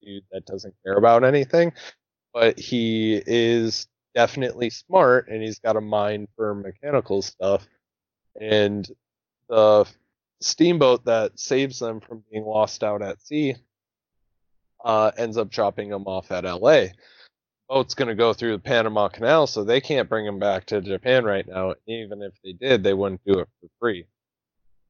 [0.01, 1.73] dude that doesn't care about anything.
[2.33, 7.67] But he is definitely smart and he's got a mind for mechanical stuff.
[8.39, 8.87] And
[9.49, 9.85] the
[10.41, 13.55] steamboat that saves them from being lost out at sea
[14.83, 16.87] uh, ends up dropping them off at LA.
[17.69, 20.81] Boat's going to go through the Panama Canal, so they can't bring them back to
[20.81, 21.73] Japan right now.
[21.87, 24.05] Even if they did, they wouldn't do it for free.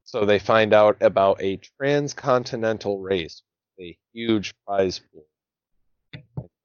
[0.04, 3.42] So they find out about a transcontinental race,
[3.80, 5.24] a huge prize pool.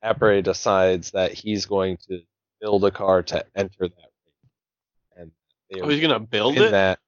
[0.03, 2.22] Appare decides that he's going to
[2.60, 5.32] build a car to enter that race, and
[5.70, 6.72] they Oh, he's gonna build it.
[6.72, 6.99] that.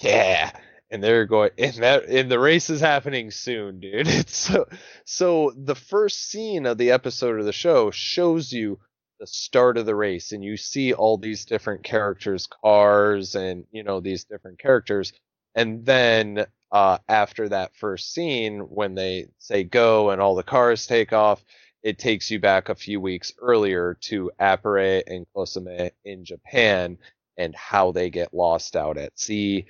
[0.00, 0.50] Yeah,
[0.90, 4.08] and they're going and that and the race is happening soon, dude.
[4.08, 4.66] It's so
[5.04, 8.78] so the first scene of the episode of the show shows you
[9.18, 13.82] the start of the race and you see all these different characters, cars and you
[13.82, 15.12] know these different characters.
[15.54, 20.86] And then uh after that first scene when they say go and all the cars
[20.86, 21.42] take off,
[21.82, 26.98] it takes you back a few weeks earlier to Appare and Kosame in Japan
[27.38, 29.66] and how they get lost out at sea,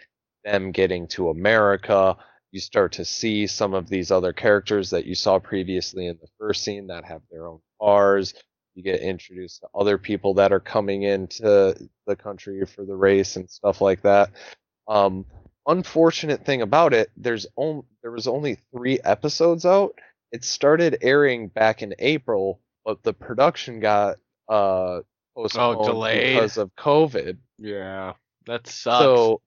[0.46, 2.16] them getting to America.
[2.52, 6.28] You start to see some of these other characters that you saw previously in the
[6.38, 8.32] first scene that have their own cars.
[8.74, 11.76] You get introduced to other people that are coming into
[12.06, 14.30] the country for the race and stuff like that.
[14.86, 15.26] Um,
[15.66, 19.98] unfortunate thing about it, there's only there was only three episodes out.
[20.30, 24.16] It started airing back in April, but the production got
[24.48, 25.00] uh
[25.34, 26.34] postponed delayed.
[26.34, 27.38] because of COVID.
[27.58, 28.12] Yeah,
[28.46, 29.02] that sucks.
[29.02, 29.40] So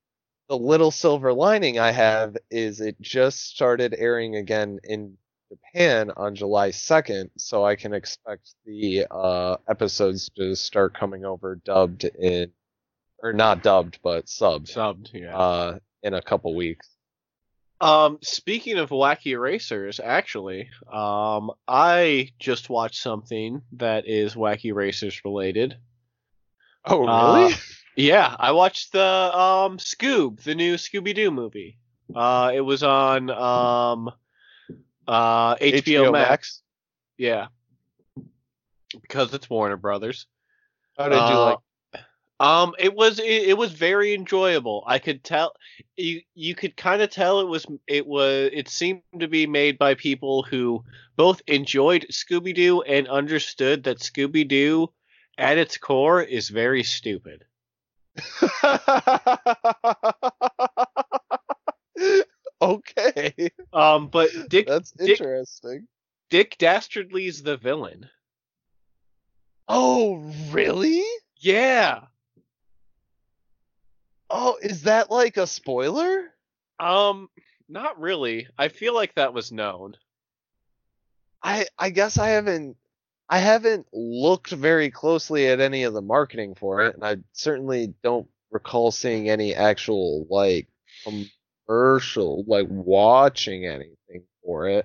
[0.50, 5.16] the little silver lining I have is it just started airing again in
[5.48, 11.54] Japan on July 2nd, so I can expect the uh, episodes to start coming over
[11.54, 12.50] dubbed in,
[13.22, 15.10] or not dubbed, but subbed subbed.
[15.14, 15.36] Yeah.
[15.36, 16.88] uh, in a couple weeks.
[17.80, 25.24] Um, speaking of wacky racers, actually, um, I just watched something that is wacky racers
[25.24, 25.76] related.
[26.84, 27.54] Oh, Uh, really?
[27.96, 31.78] Yeah, I watched the um Scoob, the new Scooby Doo movie.
[32.14, 34.10] Uh, it was on um
[35.06, 36.62] uh HBO, Max.
[37.18, 37.48] Yeah,
[39.02, 40.26] because it's Warner Brothers.
[40.96, 41.58] How did you Uh, like?
[42.40, 44.82] Um, it was it, it was very enjoyable.
[44.86, 45.52] I could tell
[45.96, 49.76] you you could kind of tell it was it was it seemed to be made
[49.76, 50.82] by people who
[51.16, 54.90] both enjoyed Scooby Doo and understood that Scooby Doo
[55.36, 57.44] at its core is very stupid.
[62.62, 65.86] okay, Um, but Dick that's Dick- interesting.
[66.30, 68.08] Dick Dastardly's the villain.
[69.68, 70.16] Oh,
[70.50, 71.02] really?
[71.38, 72.00] Yeah.
[74.28, 76.28] Oh, is that like a spoiler?
[76.78, 77.28] Um,
[77.68, 78.48] not really.
[78.58, 79.96] I feel like that was known.
[81.42, 82.76] I I guess I haven't
[83.30, 87.94] I haven't looked very closely at any of the marketing for it, and I certainly
[88.02, 90.66] don't recall seeing any actual like
[91.04, 94.84] commercial, like watching anything for it.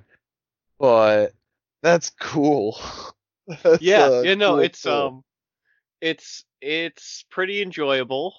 [0.79, 1.33] But
[1.81, 2.79] that's cool.
[3.61, 5.23] That's yeah, you know, cool it's um,
[6.01, 8.33] it's it's pretty enjoyable.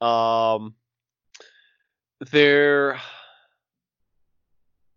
[0.00, 0.76] Um,
[2.30, 3.00] there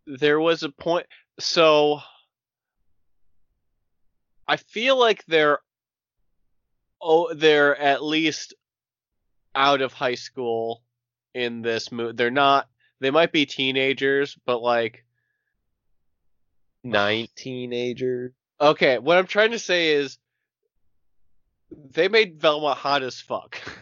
[0.05, 1.07] there was a point.
[1.39, 2.01] So
[4.47, 5.59] I feel like they're
[7.01, 8.53] oh they're at least
[9.53, 10.83] out of high school
[11.33, 12.13] in this movie.
[12.15, 12.67] They're not.
[12.99, 15.05] They might be teenagers, but like
[16.83, 18.31] nine teenagers.
[18.59, 18.97] okay.
[18.97, 20.17] What I'm trying to say is
[21.91, 23.59] they made Velma hot as fuck.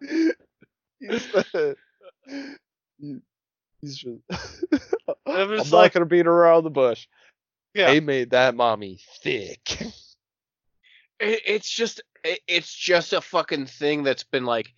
[1.00, 1.76] he said,
[3.84, 4.06] just.
[5.26, 7.06] I'm I'm just not like- gonna beat around the bush.
[7.74, 7.90] Yeah.
[7.90, 9.80] They made that mommy thick.
[11.20, 14.72] it, it's just it, it's just a fucking thing that's been like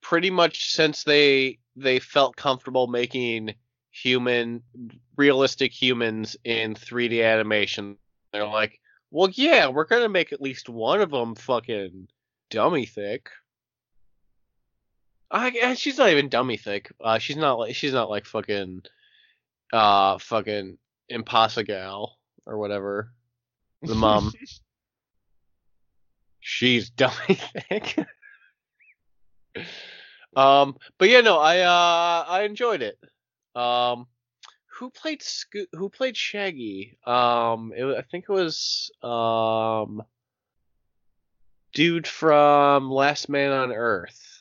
[0.00, 3.54] pretty much since they they felt comfortable making
[3.90, 4.62] human
[5.16, 7.96] realistic humans in 3D animation
[8.32, 8.80] they're like
[9.12, 12.08] well yeah we're going to make at least one of them fucking
[12.50, 13.30] dummy thick
[15.34, 18.82] I, she's not even dummy thick uh she's not like she's not like fucking
[19.72, 20.78] uh fucking
[21.08, 22.16] impossible
[22.46, 23.10] or whatever
[23.82, 24.32] the mom
[26.40, 27.98] she's dummy thick.
[30.36, 32.98] um, but yeah, no, I uh I enjoyed it.
[33.54, 34.06] Um,
[34.78, 36.98] who played Sco- Who played Shaggy?
[37.06, 40.02] Um, it, I think it was um,
[41.72, 44.33] dude from Last Man on Earth.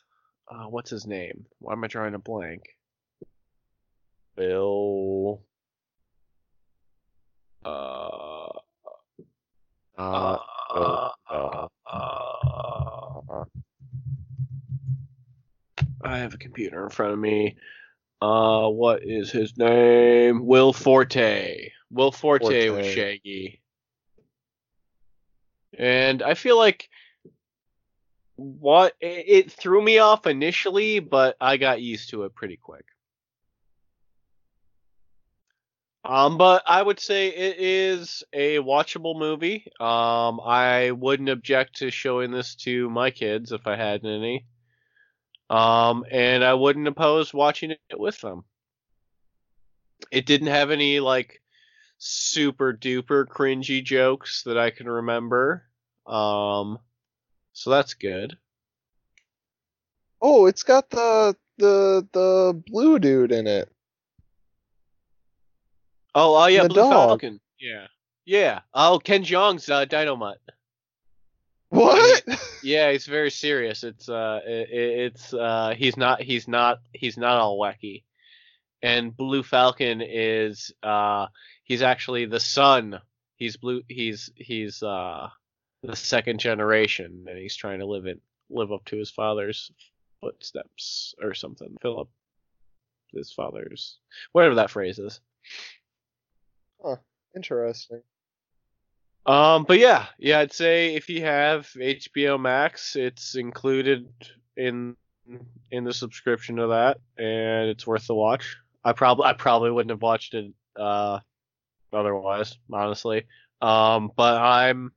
[0.54, 1.46] Uh, what's his name?
[1.60, 2.62] Why am I drawing a blank?
[4.36, 5.42] Bill.
[7.66, 8.50] Uh,
[9.98, 10.38] Uh,
[10.74, 13.44] uh, uh, uh,
[16.04, 17.56] I have a computer in front of me.
[18.22, 20.46] Uh, what is his name?
[20.46, 21.70] Will Forte.
[21.92, 22.96] Will Forte, was Forte.
[22.96, 23.62] Shaggy.
[25.78, 26.90] And I feel like
[28.44, 32.86] what it, threw me off initially, but I got used to it pretty quick.
[36.06, 39.66] Um, but I would say it is a watchable movie.
[39.80, 44.46] Um, I wouldn't object to showing this to my kids if I had any.
[45.50, 48.44] Um, and I wouldn't oppose watching it with them.
[50.12, 51.42] It didn't have any like
[52.00, 55.64] super duper cringy jokes that I can remember.
[56.06, 56.80] Um,
[57.54, 58.38] so that's good.
[60.22, 63.70] oh, it's got the the the blue dude in it.
[66.16, 66.92] Oh, oh yeah, The Blue dog.
[66.92, 67.40] Falcon.
[67.60, 67.88] Yeah,
[68.26, 68.60] yeah.
[68.74, 70.36] Oh, Ken Jeong's uh, Dynomutt.
[71.70, 72.24] What?
[72.62, 73.84] Yeah, he's very serious.
[73.84, 78.04] It's uh, it, it's uh, he's not he's not he's not all wacky.
[78.82, 81.28] And Blue Falcon is uh,
[81.64, 83.00] he's actually the son.
[83.38, 83.82] He's blue.
[83.88, 85.30] He's he's uh,
[85.84, 88.20] the second generation, and he's trying to live it
[88.50, 89.72] live up to his father's
[90.22, 91.76] footsteps or something.
[91.82, 92.10] Philip,
[93.14, 93.98] his father's
[94.32, 95.20] whatever that phrase is.
[96.84, 96.96] Huh.
[97.36, 98.02] Interesting.
[99.26, 104.08] Um, but yeah, yeah, I'd say if you have HBO Max, it's included
[104.58, 104.96] in
[105.72, 108.58] in the subscription to that, and it's worth the watch.
[108.84, 111.20] I probably I probably wouldn't have watched it uh
[111.94, 113.26] otherwise, honestly.
[113.62, 114.92] Um, but I'm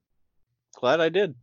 [0.76, 1.34] glad I did.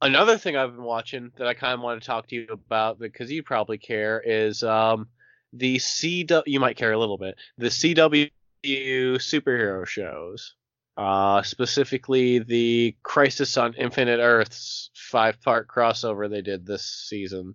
[0.00, 2.98] Another thing I've been watching that I kind of want to talk to you about
[2.98, 5.08] because you probably care is um
[5.52, 6.42] the CW.
[6.46, 7.36] You might care a little bit.
[7.58, 8.30] The CW
[8.64, 10.56] superhero shows
[10.96, 17.54] uh, specifically the Crisis on Infinite Earths five part crossover they did this season.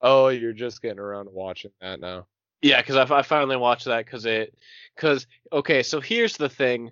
[0.00, 2.26] Oh, you're just getting around to watching that now.
[2.60, 4.54] Yeah, because I, I finally watched that because it
[4.94, 6.90] because okay, so here's the thing,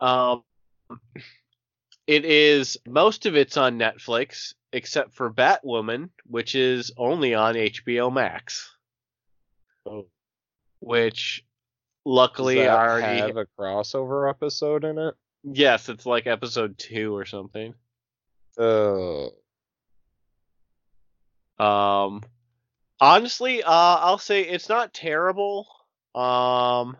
[0.00, 0.42] um,
[2.10, 8.12] it is most of it's on Netflix except for Batwoman, which is only on HBO
[8.12, 8.76] Max,
[9.86, 10.06] Oh,
[10.80, 11.44] which
[12.04, 15.14] does luckily that I already have a crossover episode in it?
[15.44, 17.74] yes, it's like episode two or something.
[18.58, 19.30] Oh.
[21.58, 22.22] Um,
[23.00, 25.68] honestly, uh, I'll say it's not terrible.
[26.14, 26.96] Um,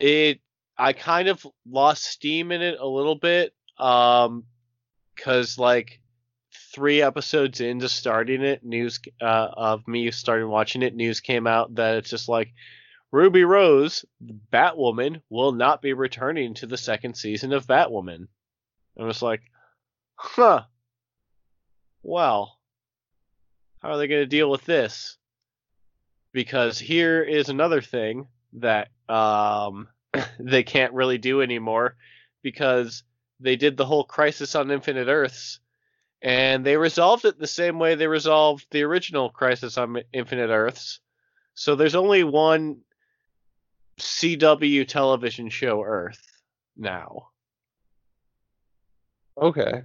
[0.00, 0.40] it
[0.76, 3.52] I kind of lost steam in it a little bit.
[3.78, 4.44] Um,
[5.16, 6.00] cause like
[6.74, 11.74] three episodes into starting it, news uh, of me starting watching it, news came out
[11.76, 12.52] that it's just like
[13.10, 14.04] Ruby Rose,
[14.52, 18.28] Batwoman, will not be returning to the second season of Batwoman.
[18.98, 19.42] I was like,
[20.14, 20.62] huh.
[22.02, 22.58] Well,
[23.80, 25.16] how are they going to deal with this?
[26.32, 29.88] Because here is another thing that um,
[30.38, 31.96] they can't really do anymore
[32.42, 33.04] because
[33.40, 35.60] they did the whole Crisis on Infinite Earths
[36.22, 41.00] and they resolved it the same way they resolved the original Crisis on Infinite Earths.
[41.54, 42.78] So there's only one
[44.00, 46.20] CW television show Earth
[46.76, 47.28] now.
[49.40, 49.82] Okay.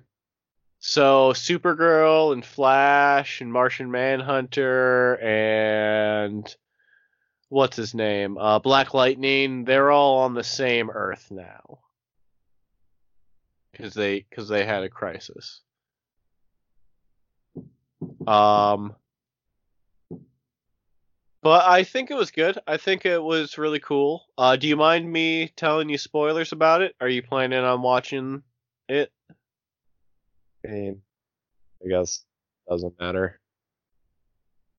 [0.80, 6.56] So Supergirl and Flash and Martian Manhunter and
[7.50, 8.38] what's his name?
[8.38, 9.66] Uh, Black Lightning.
[9.66, 11.80] They're all on the same Earth now
[13.74, 15.62] because they because they had a crisis.
[18.26, 18.96] Um,
[21.42, 22.58] but I think it was good.
[22.66, 24.24] I think it was really cool.
[24.38, 26.96] Uh, do you mind me telling you spoilers about it?
[27.02, 28.44] Are you planning on watching
[28.88, 29.12] it?
[30.66, 31.02] I mean,
[31.84, 32.24] I guess
[32.70, 33.40] doesn't matter.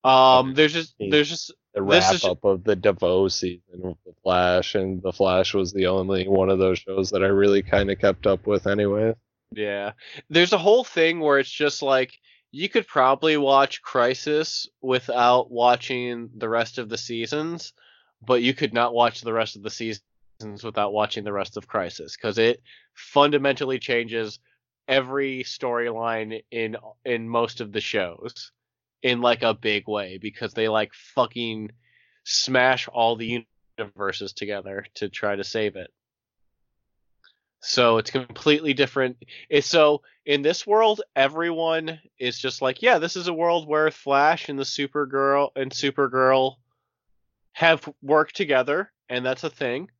[0.05, 4.77] Um, there's just there's just The wrap up of the DeVoe season with the Flash,
[4.77, 7.99] and the Flash was the only one of those shows that I really kind of
[7.99, 9.14] kept up with, anyway.
[9.51, 9.93] Yeah.
[10.31, 12.12] There's a whole thing where it's just like
[12.53, 17.72] you could probably watch Crisis without watching the rest of the seasons,
[18.25, 21.66] but you could not watch the rest of the seasons without watching the rest of
[21.66, 22.62] Crisis because it
[22.95, 24.39] fundamentally changes
[24.87, 28.53] every storyline in in most of the shows
[29.05, 31.71] in like a big way because they like fucking
[32.25, 33.47] smash all the
[33.79, 35.93] universes together to try to save it.
[37.61, 39.19] So it's completely different.
[39.51, 43.91] It's so in this world, everyone is just like, yeah, this is a world where
[43.91, 46.57] Flash and the Supergirl and Supergirl
[47.53, 49.91] have worked together, and that's a thing.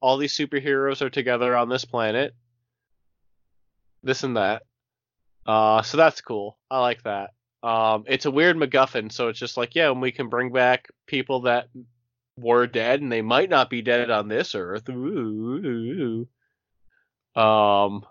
[0.00, 2.34] All these superheroes are together on this planet.
[4.02, 4.62] This and that.
[5.46, 6.58] Uh, so that's cool.
[6.70, 7.30] I like that.
[7.64, 10.88] Um, it's a weird MacGuffin, so it's just like, yeah, and we can bring back
[11.06, 11.68] people that
[12.38, 14.88] were dead, and they might not be dead on this Earth.
[14.90, 16.28] Ooh, ooh,
[17.36, 17.40] ooh.
[17.40, 18.04] Um,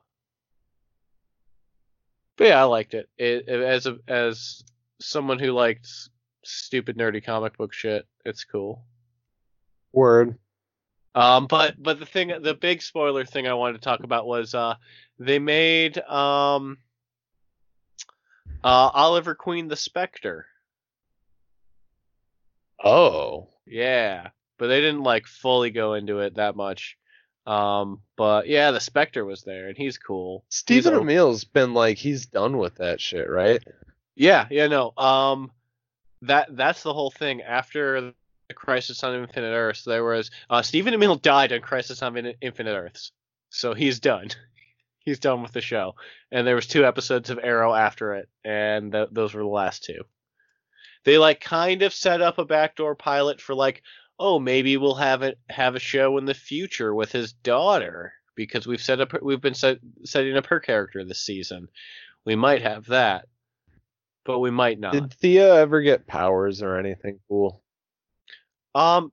[2.37, 3.09] but yeah, I liked it.
[3.17, 4.63] It, it- as a as
[4.99, 6.09] someone who likes
[6.43, 8.07] stupid nerdy comic book shit.
[8.25, 8.83] It's cool.
[9.91, 10.37] Word.
[11.15, 14.55] Um, but but the thing, the big spoiler thing I wanted to talk about was
[14.55, 14.75] uh,
[15.19, 16.77] they made um,
[18.63, 20.45] uh, Oliver Queen the Spectre.
[22.83, 23.49] Oh.
[23.65, 26.97] Yeah, but they didn't like fully go into it that much.
[27.45, 30.45] Um, but yeah, the Spectre was there, and he's cool.
[30.49, 33.61] Stephen Amell's been like he's done with that shit, right?
[34.15, 34.93] Yeah, yeah, no.
[34.97, 35.51] Um,
[36.21, 37.41] that that's the whole thing.
[37.41, 38.13] After
[38.47, 42.75] the Crisis on Infinite Earths, there was uh, Stephen Amell died on Crisis on Infinite
[42.75, 43.11] Earths,
[43.49, 44.29] so he's done.
[45.03, 45.95] He's done with the show.
[46.31, 49.83] And there was two episodes of Arrow after it, and th- those were the last
[49.83, 50.03] two.
[51.05, 53.83] They like kind of set up a backdoor pilot for like,
[54.19, 58.65] oh, maybe we'll have it have a show in the future with his daughter because
[58.65, 61.67] we've set up we've been set, setting up her character this season.
[62.25, 63.25] We might have that
[64.25, 64.93] but we might not.
[64.93, 67.61] Did Thea ever get powers or anything cool?
[68.75, 69.11] Um,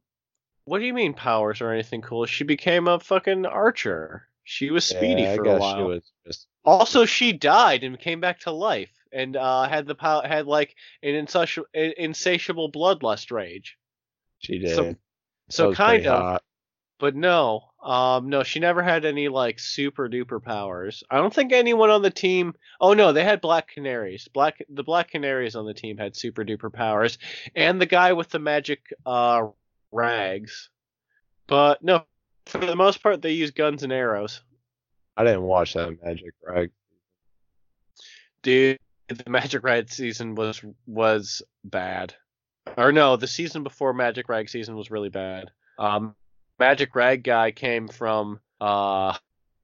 [0.64, 2.26] what do you mean powers or anything cool?
[2.26, 4.26] She became a fucking archer.
[4.50, 5.76] She was speedy yeah, for a while.
[5.76, 9.94] she was just Also, she died and came back to life and uh, had the
[9.94, 10.74] pow- had like
[11.04, 13.76] an insatiable, insatiable bloodlust rage.
[14.40, 14.74] she did.
[14.74, 14.96] So-
[15.50, 16.42] So kind of, hot.
[16.98, 17.62] but no.
[17.80, 21.02] Um, no, she never had any like super duper powers.
[21.10, 22.54] I don't think anyone on the team.
[22.80, 24.26] Oh no, they had black canaries.
[24.34, 27.18] Black the black canaries on the team had super duper powers,
[27.54, 29.46] and the guy with the magic uh
[29.92, 30.70] rags.
[31.46, 32.04] But no,
[32.50, 34.42] for the most part, they use guns and arrows.
[35.16, 36.70] I didn't watch that Magic Rag.
[38.42, 38.78] Dude,
[39.08, 42.14] the Magic Rag season was was bad.
[42.76, 45.50] Or no, the season before Magic Rag season was really bad.
[45.78, 46.14] Um,
[46.58, 49.16] Magic Rag guy came from uh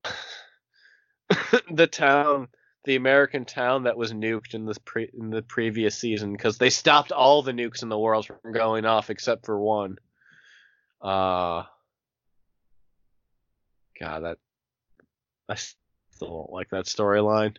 [1.70, 2.48] the town,
[2.84, 6.70] the American town that was nuked in the pre- in the previous season because they
[6.70, 9.98] stopped all the nukes in the world from going off except for one.
[11.00, 11.64] Uh,
[14.01, 14.39] God, that
[15.48, 17.56] I still don't like that storyline.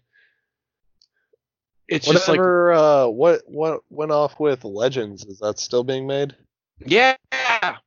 [1.87, 2.73] it's just like Whatever.
[2.73, 5.25] uh, what what went off with Legends?
[5.25, 6.35] Is that still being made?
[6.85, 7.15] Yeah,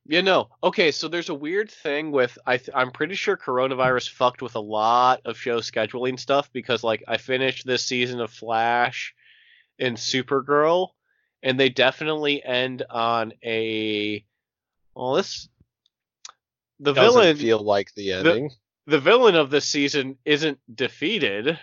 [0.05, 0.49] you know.
[0.63, 4.55] Okay, so there's a weird thing with I th- I'm pretty sure coronavirus fucked with
[4.55, 9.13] a lot of show scheduling stuff because like I finished this season of Flash
[9.79, 10.89] and Supergirl
[11.41, 14.25] and they definitely end on a
[14.93, 15.47] well this
[16.81, 18.49] the Doesn't villain feel like the ending.
[18.87, 21.59] the villain of this season isn't defeated.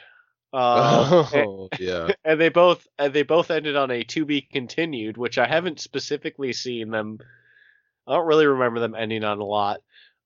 [0.52, 2.12] Uh, oh yeah.
[2.24, 5.80] and they both and they both ended on a to be continued, which I haven't
[5.80, 7.18] specifically seen them.
[8.06, 9.80] I don't really remember them ending on a lot.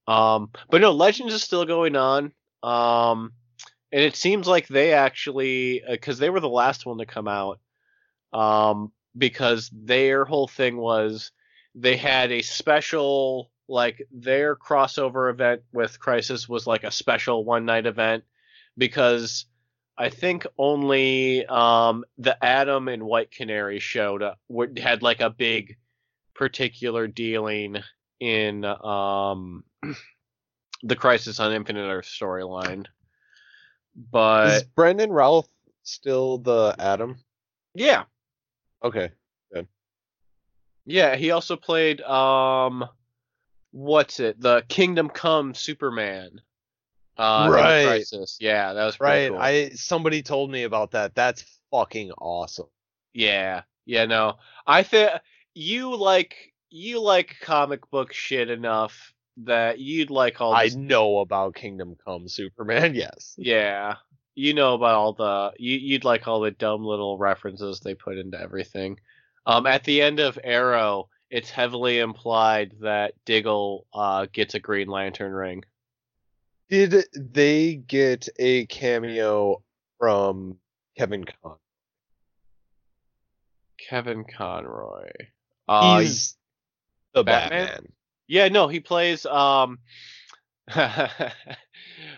[0.06, 2.32] Um, but no, Legends is still going on.
[2.62, 3.32] Um,
[3.90, 7.58] and it seems like they actually because they were the last one to come out.
[8.32, 11.32] Um, because their whole thing was
[11.74, 17.64] they had a special like their crossover event with Crisis was like a special one
[17.64, 18.24] night event
[18.76, 19.46] because
[19.96, 24.38] I think only um, the Atom and White Canary showed up,
[24.76, 25.76] had like a big
[26.34, 27.76] particular dealing
[28.20, 29.64] in um,
[30.82, 32.86] the Crisis on Infinite Earth storyline.
[33.94, 35.48] But Is Brandon Routh
[35.82, 37.18] still the Atom?
[37.74, 38.04] yeah,
[38.82, 39.10] Okay.
[39.52, 39.68] Good.
[40.86, 42.88] yeah, he also played um,
[43.72, 44.40] what's it?
[44.40, 46.40] The Kingdom Come Superman.
[47.18, 47.84] Uh, Right.
[47.86, 48.38] Crisis.
[48.40, 49.30] Yeah, that was pretty Right.
[49.30, 49.38] cool.
[49.40, 51.14] I somebody told me about that.
[51.14, 52.68] That's fucking awesome.
[53.12, 54.38] Yeah, yeah, no.
[54.66, 55.10] I think
[55.54, 61.54] you like you like comic book shit enough that you'd like all I know about
[61.54, 62.94] Kingdom Come Superman.
[62.94, 63.34] Yes.
[63.36, 63.96] Yeah,
[64.34, 68.16] you know about all the you you'd like all the dumb little references they put
[68.16, 68.98] into everything.
[69.44, 74.86] Um, at the end of Arrow, it's heavily implied that Diggle uh gets a Green
[74.86, 75.64] Lantern ring.
[76.68, 79.62] Did they get a cameo
[79.98, 80.58] from
[80.96, 81.56] Kevin Conn?
[83.78, 85.10] Kevin Conroy.
[85.66, 86.36] Uh, He's
[87.14, 87.66] the Batman?
[87.66, 87.92] Batman.
[88.28, 89.78] Yeah, no, he plays um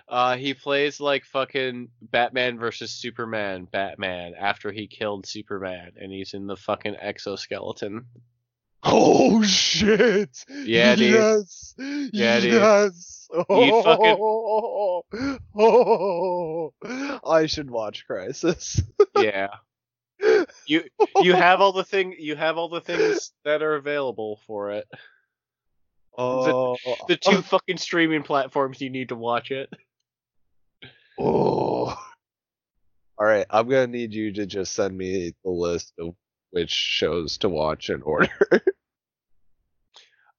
[0.08, 6.34] uh he plays like fucking Batman versus Superman Batman after he killed Superman and he's
[6.34, 8.06] in the fucking exoskeleton.
[8.86, 10.44] Oh shit!
[10.48, 11.14] Yeah, dude.
[11.14, 11.74] Yes.
[11.78, 12.52] Yeah, dude.
[12.52, 13.28] yes.
[13.50, 15.02] You fucking- Oh,
[15.56, 16.72] oh,
[17.26, 18.80] I should watch Crisis.
[19.16, 19.48] Yeah.
[20.66, 20.84] You
[21.22, 24.86] you have all the thing you have all the things that are available for it.
[26.16, 26.76] Oh,
[27.08, 29.68] The two fucking streaming platforms you need to watch it.
[31.18, 31.86] oh.
[33.16, 36.14] All right, I'm gonna need you to just send me the list of
[36.54, 38.30] which shows to watch in order.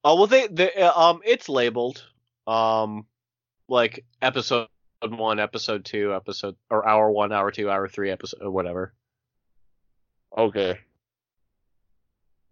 [0.02, 2.06] Oh well, they, they uh, um, it's labeled
[2.48, 3.06] um,
[3.68, 4.68] like episode
[5.06, 8.94] one, episode two, episode or hour one, hour two, hour three, episode or whatever.
[10.38, 10.80] okay.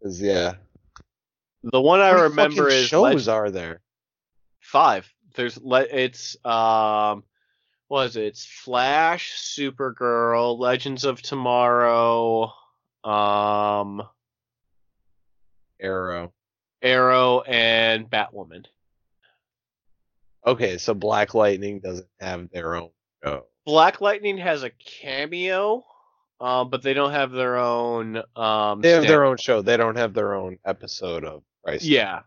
[0.03, 0.55] yeah.
[1.63, 3.79] The one I remember is shows Leg- are there?
[4.59, 5.09] five.
[5.35, 7.23] There's le- it's um,
[7.87, 8.25] what is it?
[8.25, 12.53] It's Flash, Supergirl, Legends of Tomorrow,
[13.03, 14.03] um,
[15.79, 16.33] Arrow.
[16.81, 18.65] Arrow, and Batwoman.
[20.45, 22.89] Okay, so Black Lightning doesn't have their own
[23.23, 23.45] show.
[23.65, 25.85] Black Lightning has a cameo,
[26.41, 28.17] um, but they don't have their own.
[28.35, 29.61] Um, They have stand- their own show.
[29.61, 31.87] They don't have their own episode of Crisis.
[31.87, 32.23] Yeah,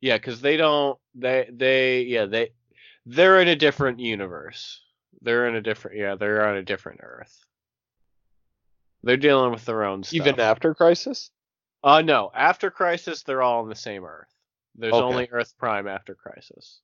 [0.00, 0.96] yeah, because they don't.
[1.16, 2.50] They they yeah they
[3.04, 4.80] they're in a different universe.
[5.22, 7.45] They're in a different yeah they're on a different Earth.
[9.06, 10.14] They're dealing with their own stuff.
[10.14, 11.30] Even after Crisis?
[11.84, 14.32] uh no after Crisis they're all on the same Earth.
[14.74, 15.04] There's Okay.
[15.04, 16.80] only Earth Prime after Crisis.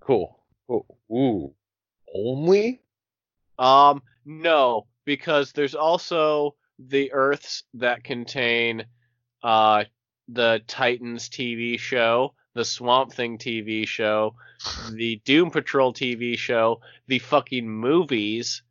[0.00, 0.38] Cool.
[0.70, 0.84] Ooh.
[1.12, 1.54] Ooh.
[2.14, 2.82] Only?
[3.58, 8.84] Um, no, because there's also the Earths that contain
[9.42, 9.84] uh
[10.28, 14.34] the Titans TV show, the Swamp Thing TV show,
[14.92, 18.62] the Doom Patrol TV show, the fucking movies,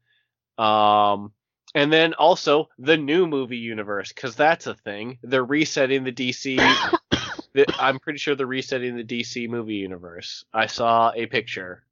[0.58, 1.32] um,
[1.76, 5.18] and then also the new movie universe, because that's a thing.
[5.24, 6.58] They're resetting the DC.
[7.54, 10.46] the- I'm pretty sure they're resetting the DC movie universe.
[10.54, 11.84] I saw a picture.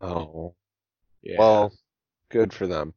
[0.00, 0.54] Oh.
[1.22, 1.36] Yeah.
[1.38, 1.72] Well,
[2.28, 2.94] good for them.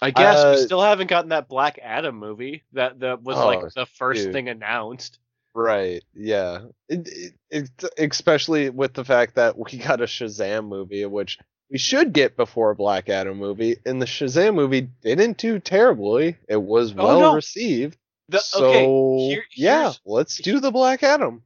[0.00, 3.46] I guess Uh, we still haven't gotten that Black Adam movie that that was Oh,
[3.46, 4.32] like the first dude.
[4.32, 5.18] thing announced.
[5.54, 6.02] Right.
[6.14, 6.62] Yeah.
[6.88, 7.08] It,
[7.50, 11.38] it, it, especially with the fact that we got a Shazam movie, which
[11.72, 16.36] we should get before a Black Adam movie, and the Shazam movie didn't do terribly.
[16.48, 17.34] It was Oh, well no.
[17.34, 17.96] received.
[18.28, 21.42] The, so okay, here- yeah, let's do the Black Adam.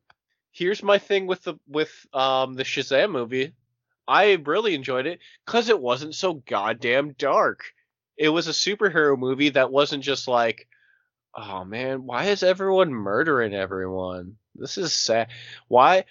[0.51, 3.53] Here's my thing with the with um the Shazam movie.
[4.09, 7.73] I really enjoyed it because it wasn't so goddamn dark.
[8.17, 10.67] it was a superhero movie that wasn't just like,
[11.35, 14.37] oh man, why is everyone murdering everyone?
[14.55, 15.29] This is sad.
[15.69, 16.05] Why?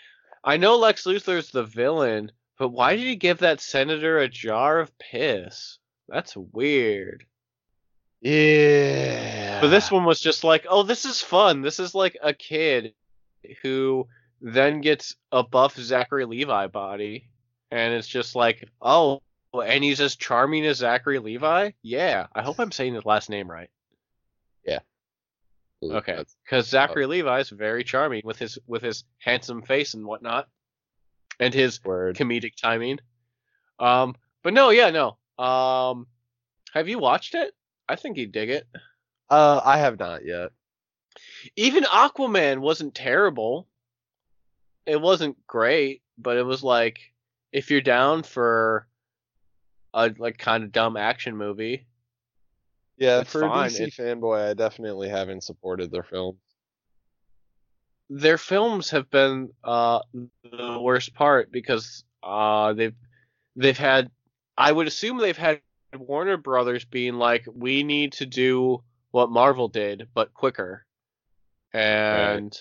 [0.43, 4.79] I know Lex Luthor's the villain, but why did he give that senator a jar
[4.79, 5.77] of piss?
[6.07, 7.25] That's weird.
[8.21, 9.61] Yeah.
[9.61, 11.61] But this one was just like, oh, this is fun.
[11.61, 12.93] This is like a kid
[13.61, 14.07] who
[14.41, 17.29] then gets a buff Zachary Levi body,
[17.71, 19.21] and it's just like, oh,
[19.53, 21.71] and he's as charming as Zachary Levi.
[21.81, 23.69] Yeah, I hope I'm saying his last name right.
[24.65, 24.79] Yeah.
[25.83, 30.47] Okay, because Zachary Levi is very charming with his with his handsome face and whatnot,
[31.39, 32.15] and his word.
[32.15, 32.99] comedic timing.
[33.79, 35.17] Um, but no, yeah, no.
[35.43, 36.07] Um,
[36.73, 37.53] have you watched it?
[37.87, 38.67] I think you'd dig it.
[39.29, 40.51] Uh, I have not yet.
[41.55, 43.67] Even Aquaman wasn't terrible.
[44.85, 46.99] It wasn't great, but it was like
[47.51, 48.87] if you're down for
[49.93, 51.87] a like kind of dumb action movie.
[52.97, 56.37] Yeah, for fine, a DC fanboy, I definitely haven't supported their film.
[58.09, 59.99] Their films have been uh
[60.43, 62.95] the worst part because uh they've
[63.55, 64.11] they've had
[64.57, 65.61] I would assume they've had
[65.95, 70.85] Warner Brothers being like we need to do what Marvel did but quicker.
[71.73, 72.57] And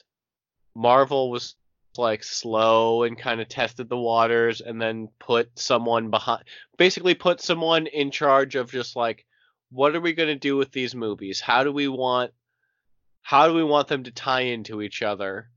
[0.74, 1.56] Marvel was
[1.98, 6.44] like slow and kind of tested the waters and then put someone behind
[6.76, 9.24] basically put someone in charge of just like
[9.70, 12.32] what are we going to do with these movies how do we want
[13.24, 15.48] how do we want them to tie into each other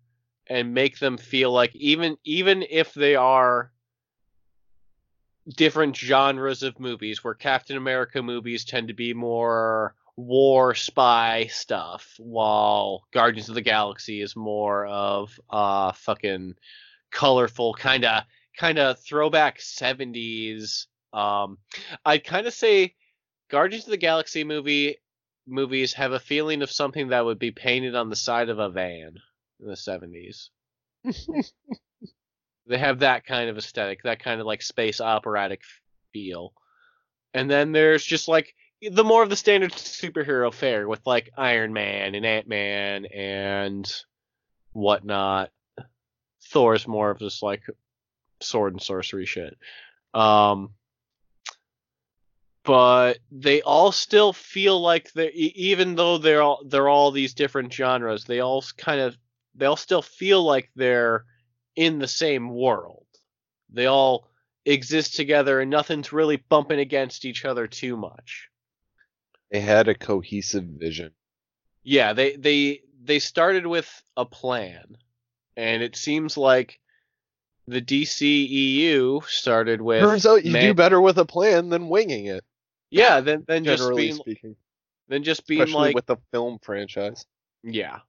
[0.47, 3.71] and make them feel like even even if they are
[5.55, 12.15] different genres of movies where Captain America movies tend to be more war spy stuff
[12.19, 16.55] while Guardians of the Galaxy is more of uh fucking
[17.11, 18.23] colorful kind of
[18.57, 21.57] kind of throwback 70s um
[22.05, 22.95] I'd kind of say
[23.49, 24.97] Guardians of the Galaxy movie
[25.47, 28.69] movies have a feeling of something that would be painted on the side of a
[28.69, 29.17] van
[29.59, 30.49] in the 70s.
[32.67, 35.61] they have that kind of aesthetic, that kind of like space operatic
[36.11, 36.53] feel.
[37.33, 41.73] And then there's just like the more of the standard superhero fare with like Iron
[41.73, 43.91] Man and Ant Man and
[44.73, 45.51] whatnot.
[46.49, 47.63] Thor's more of just like
[48.41, 49.57] sword and sorcery shit.
[50.13, 50.71] Um,
[52.67, 57.71] but they all still feel like they even though they're all they're all these different
[57.71, 59.17] genres, they all kind of
[59.55, 61.23] they all still feel like they're
[61.77, 63.05] in the same world.
[63.71, 64.27] They all
[64.65, 68.49] exist together and nothing's really bumping against each other too much.
[69.49, 71.11] They had a cohesive vision.
[71.83, 74.97] Yeah, they they they started with a plan,
[75.55, 76.81] and it seems like
[77.65, 82.25] the DCEU started with Turns out you man- do better with a plan than winging
[82.25, 82.43] it.
[82.89, 84.55] Yeah, then then just being speaking,
[85.07, 87.25] then just being especially like with the film franchise.
[87.63, 87.99] yeah.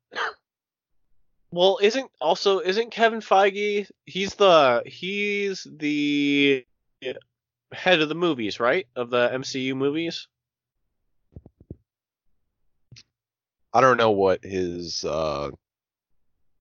[1.51, 3.89] Well, isn't also isn't Kevin Feige?
[4.05, 6.67] He's the he's the
[7.73, 8.87] head of the movies, right?
[8.95, 10.29] Of the MCU movies.
[13.73, 15.51] I don't know what his uh,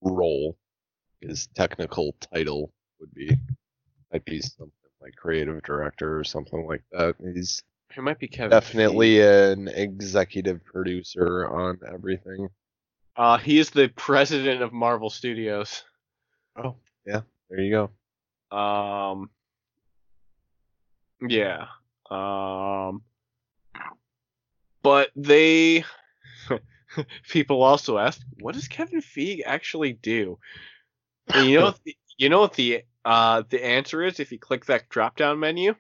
[0.02, 0.58] role,
[1.22, 3.36] his technical title would be.
[4.12, 4.72] Might be something
[5.02, 7.16] like creative director or something like that.
[7.34, 7.64] He's
[7.96, 8.52] It might be Kevin.
[8.52, 12.50] definitely an executive producer on everything.
[13.16, 15.84] Uh, he is the president of Marvel Studios.
[16.56, 17.22] Oh, yeah.
[17.50, 17.90] There you
[18.52, 18.56] go.
[18.56, 19.30] Um.
[21.28, 21.68] Yeah.
[22.12, 23.02] Um.
[24.84, 25.84] But they.
[27.30, 30.38] people also ask, what does Kevin Feige actually do?
[31.34, 34.40] And you know, what the, you know what the uh the answer is if you
[34.40, 35.76] click that drop down menu.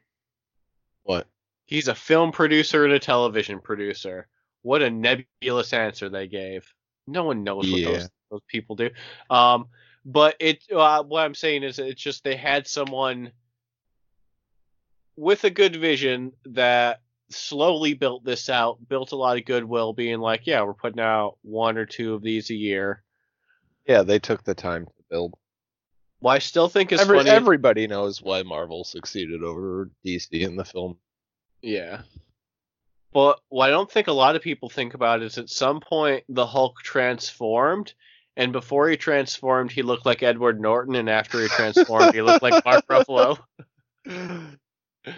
[1.03, 1.27] What?
[1.67, 4.27] He's a film producer and a television producer.
[4.63, 6.65] What a nebulous answer they gave.
[7.05, 7.91] No one knows what Yeah.
[7.91, 8.89] those those people do.
[9.29, 9.67] Um,
[10.03, 13.31] but it uh, what I'm saying is it's just they had someone
[15.15, 20.19] with a good vision that slowly built this out, built a lot of goodwill, being
[20.19, 23.03] like, yeah, we're putting out one or two of these a year.
[23.87, 25.33] Yeah, they took the time to build.
[26.21, 27.29] Well, I still think it's Every, funny.
[27.29, 30.97] everybody knows why Marvel succeeded over DC in the film.
[31.61, 32.01] Yeah.
[33.13, 36.23] But what I don't think a lot of people think about is at some point
[36.29, 37.93] the Hulk transformed,
[38.35, 42.43] and before he transformed, he looked like Edward Norton, and after he transformed, he looked
[42.43, 43.39] like Mark Ruffalo.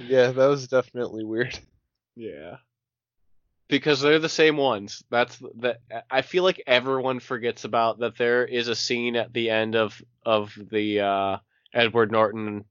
[0.08, 1.58] Yeah, that was definitely weird.
[2.16, 2.58] Yeah.
[3.68, 5.04] Because they're the same ones.
[5.10, 5.82] That's that.
[6.10, 8.18] I feel like everyone forgets about that.
[8.18, 11.38] There is a scene at the end of of the uh,
[11.74, 12.66] Edward Norton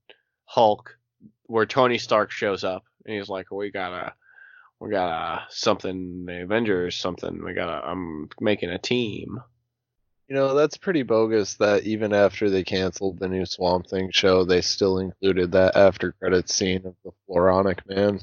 [0.45, 0.99] Hulk
[1.47, 4.13] where Tony Stark shows up, and he's like, "We gotta,
[4.81, 7.43] we got uh, something the Avengers something.
[7.45, 9.41] We got I'm making a team.
[10.29, 14.45] You know, that's pretty bogus that even after they canceled the new Swamp Thing show,
[14.45, 18.21] they still included that after credit scene of the Floronic Man.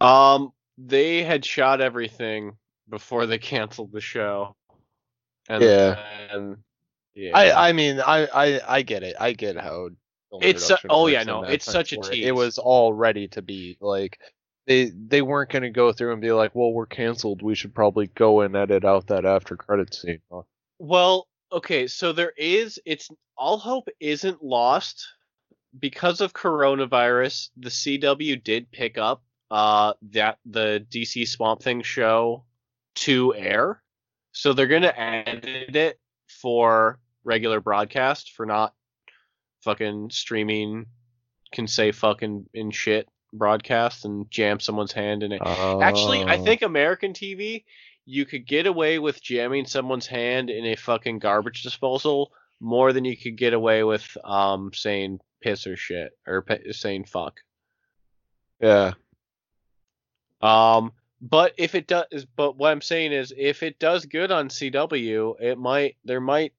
[0.00, 2.56] Um, they had shot everything
[2.88, 4.56] before they canceled the show.
[5.48, 6.02] And Yeah.
[6.32, 6.64] then-
[7.14, 7.36] yeah.
[7.36, 9.14] I I mean I I I get it.
[9.20, 9.90] I get how
[10.42, 12.26] It's su- production oh, yeah, no, it's such a tease.
[12.26, 14.18] It was all ready to be like
[14.66, 17.42] they they weren't going to go through and be like, "Well, we're canceled.
[17.42, 20.42] We should probably go and edit out that after credit scene." Huh?
[20.78, 25.06] Well, okay, so there is it's all hope isn't lost
[25.78, 27.50] because of coronavirus.
[27.56, 32.44] The CW did pick up uh that the DC Swamp Thing show
[32.94, 33.82] to air.
[34.32, 38.74] So they're going to edit it for regular broadcast for not
[39.64, 40.86] fucking streaming
[41.52, 45.42] can say fucking in shit broadcast and jam someone's hand in it.
[45.42, 46.44] Actually, I Oh.
[46.44, 47.64] think American TV,
[48.04, 53.04] you could get away with jamming someone's hand in a fucking garbage disposal more than
[53.04, 57.40] you could get away with um saying piss or shit or p- saying fuck.
[58.60, 58.92] Yeah.
[60.40, 64.48] Um, but if it does, but what I'm saying is, if it does good on
[64.48, 66.52] CW, it might there might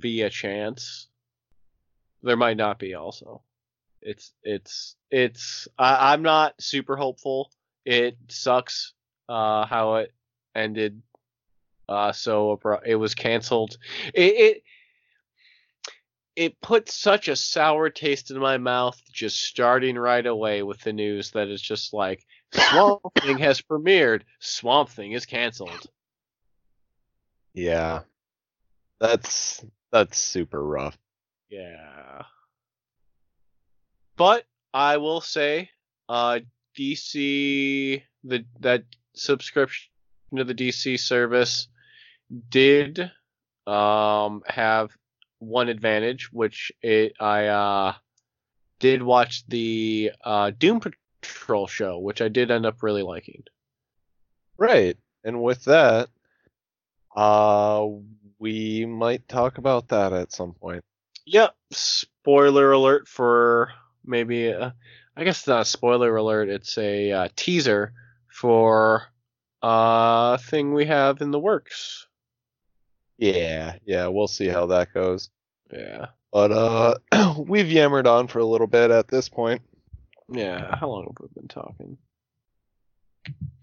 [0.00, 1.08] be a chance.
[2.24, 3.42] There might not be also.
[4.00, 7.50] It's it's it's I, I'm not super hopeful.
[7.84, 8.94] It sucks
[9.28, 10.12] uh, how it
[10.54, 11.02] ended.
[11.86, 13.76] Uh, so it was canceled.
[14.14, 14.62] It, it
[16.36, 20.92] it put such a sour taste in my mouth just starting right away with the
[20.92, 24.22] news that it's just like Swamp Thing has premiered.
[24.40, 25.86] Swamp Thing is canceled.
[27.52, 28.00] Yeah.
[28.98, 30.98] That's that's super rough.
[31.54, 32.22] Yeah.
[34.16, 35.70] But I will say,
[36.08, 36.40] uh,
[36.76, 39.90] DC the that subscription
[40.36, 41.68] to the DC service
[42.48, 43.10] did
[43.68, 44.96] um have
[45.38, 47.94] one advantage, which it I uh
[48.80, 53.44] did watch the uh Doom Patrol show, which I did end up really liking.
[54.58, 54.96] Right.
[55.22, 56.08] And with that,
[57.14, 57.86] uh
[58.40, 60.84] we might talk about that at some point.
[61.26, 61.54] Yep.
[61.72, 63.70] Spoiler alert for
[64.04, 64.74] maybe a,
[65.16, 66.48] I guess it's not a spoiler alert.
[66.48, 67.92] It's a uh, teaser
[68.28, 69.04] for
[69.62, 72.06] a thing we have in the works.
[73.16, 75.30] Yeah, yeah, we'll see how that goes.
[75.72, 76.06] Yeah.
[76.32, 79.62] But uh we've yammered on for a little bit at this point.
[80.28, 80.74] Yeah.
[80.76, 81.96] How long have we been talking?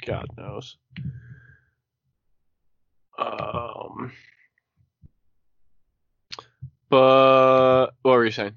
[0.05, 0.77] God knows.
[3.17, 4.13] Um.
[6.91, 8.55] But what were you saying?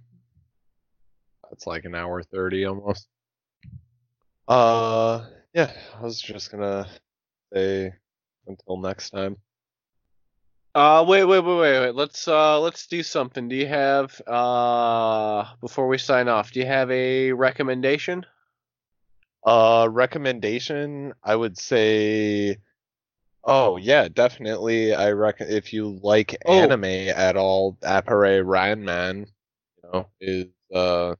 [1.53, 3.09] It's like an hour 30 almost.
[4.49, 5.25] Uh
[5.55, 6.91] yeah, I was just going to
[7.53, 7.93] say
[8.49, 9.37] until next time.
[10.75, 11.95] Uh, wait, wait, wait, wait, wait.
[11.95, 13.49] Let's uh, let's do something.
[13.49, 16.51] Do you have uh, before we sign off?
[16.51, 18.27] Do you have a recommendation?
[19.47, 22.57] Uh, recommendation, I would say.
[23.47, 24.95] Oh yeah, definitely.
[24.95, 26.53] I reckon if you like Oh.
[26.53, 29.27] anime at all, Appare Ranman,
[29.83, 31.15] you know, is uh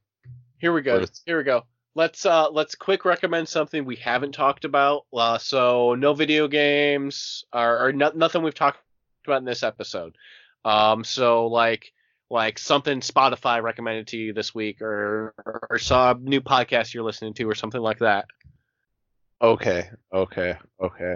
[0.59, 1.05] Here we go.
[1.25, 1.63] Here we go.
[1.93, 5.05] Let's uh, let's quick recommend something we haven't talked about.
[5.13, 8.79] Uh, so no video games or, or no, nothing we've talked
[9.25, 10.15] about in this episode.
[10.65, 11.91] Um, so like
[12.29, 17.03] like something Spotify recommended to you this week, or or, or some new podcast you're
[17.03, 18.25] listening to, or something like that.
[19.41, 21.15] okay, okay, okay.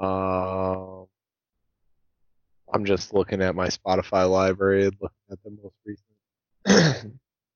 [0.00, 1.06] Um,
[2.72, 7.14] I'm just looking at my Spotify library, and looking at the most recent.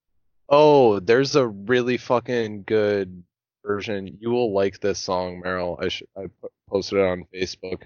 [0.48, 3.22] oh, there's a really fucking good
[3.64, 4.18] version.
[4.20, 5.82] You will like this song, Meryl.
[5.82, 6.26] I should I
[6.68, 7.82] posted it on Facebook.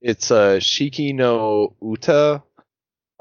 [0.00, 2.42] It's uh, Shiki no Uta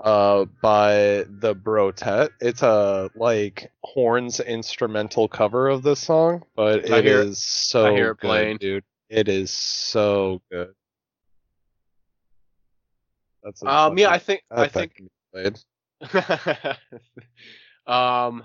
[0.03, 2.29] uh by the Brotet.
[2.41, 7.91] It's a like horns instrumental cover of this song, but it hear- is so I
[7.91, 8.57] hear it good, playing.
[8.57, 8.83] dude.
[9.13, 10.73] It is so good.
[13.43, 15.59] That's a- Um, yeah, I think I think can be played.
[17.87, 18.43] um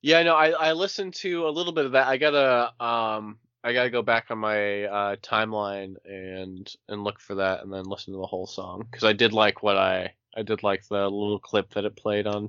[0.00, 3.72] yeah no I, I listened to a little bit of that i gotta um i
[3.72, 8.12] gotta go back on my uh timeline and and look for that and then listen
[8.14, 11.38] to the whole song because i did like what i i did like the little
[11.38, 12.48] clip that it played on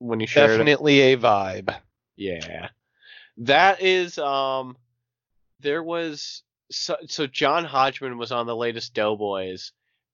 [0.00, 1.74] when you shared it Definitely a vibe.
[2.16, 2.68] yeah
[3.38, 4.76] that is um
[5.60, 9.72] there was so, so john hodgman was on the latest doughboys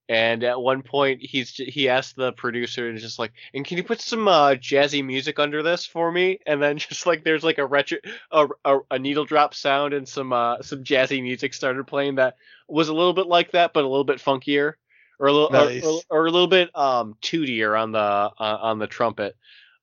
[0.08, 3.84] And at one point, he's he asked the producer, and just like, "And can you
[3.84, 7.58] put some uh, jazzy music under this for me?" And then just like there's like
[7.58, 7.98] a retro,
[8.30, 12.36] a, a, a needle drop sound, and some uh, some jazzy music started playing that
[12.68, 14.74] was a little bit like that, but a little bit funkier,
[15.18, 15.82] or a little Nice.
[15.82, 19.36] or, or, or a little bit um tootier on the uh, on the trumpet.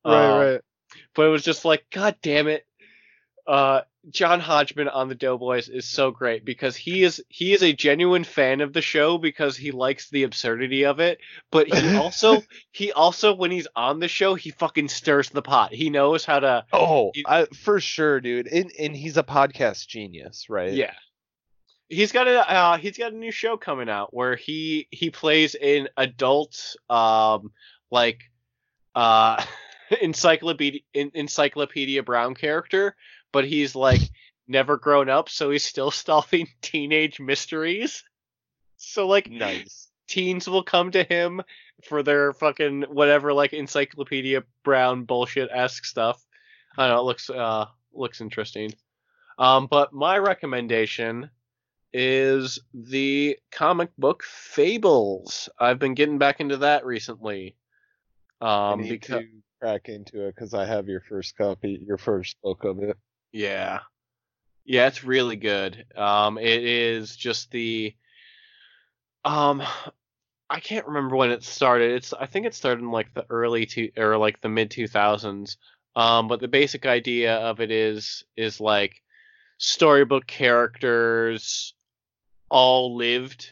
[0.05, 0.61] Right, Um, right.
[1.15, 2.65] but it was just like, God damn it.
[3.47, 7.71] Uh, John Hodgman on the Doughboys is so great because he is he is a
[7.71, 11.19] genuine fan of the show because he likes the absurdity of it.
[11.51, 12.41] But he also
[12.71, 15.71] he also when he's on the show he fucking stirs the pot.
[15.73, 18.47] He knows how to Oh, you- I, for sure, dude.
[18.47, 20.73] And, and he's a podcast genius, right?
[20.73, 20.93] yeah.
[21.87, 25.55] He's got a uh, he's got a new show coming out where he he plays
[25.55, 27.51] an adult um
[27.91, 28.21] like
[28.95, 29.43] uh
[30.01, 32.95] encyclopedia en- encyclopedia Brown character,
[33.31, 34.01] but he's like
[34.47, 38.03] never grown up, so he's still solving teenage mysteries.
[38.77, 39.89] So like Nice.
[40.07, 41.41] teens will come to him
[41.87, 46.23] for their fucking whatever like encyclopedia Brown bullshit esque stuff.
[46.77, 48.73] I don't know, it looks uh looks interesting.
[49.37, 51.29] Um, but my recommendation
[51.93, 55.49] is the comic book Fables.
[55.59, 57.55] I've been getting back into that recently.
[58.39, 59.27] I Um, need because to
[59.59, 62.97] crack into it because I have your first copy, your first book of it.
[63.31, 63.79] Yeah.
[64.65, 65.85] Yeah, it's really good.
[65.95, 67.95] Um it is just the
[69.25, 69.61] um
[70.49, 71.91] I can't remember when it started.
[71.91, 75.57] It's I think it started in like the early two or like the mid 2000s.
[75.95, 79.01] Um but the basic idea of it is is like
[79.57, 81.73] storybook characters
[82.49, 83.51] all lived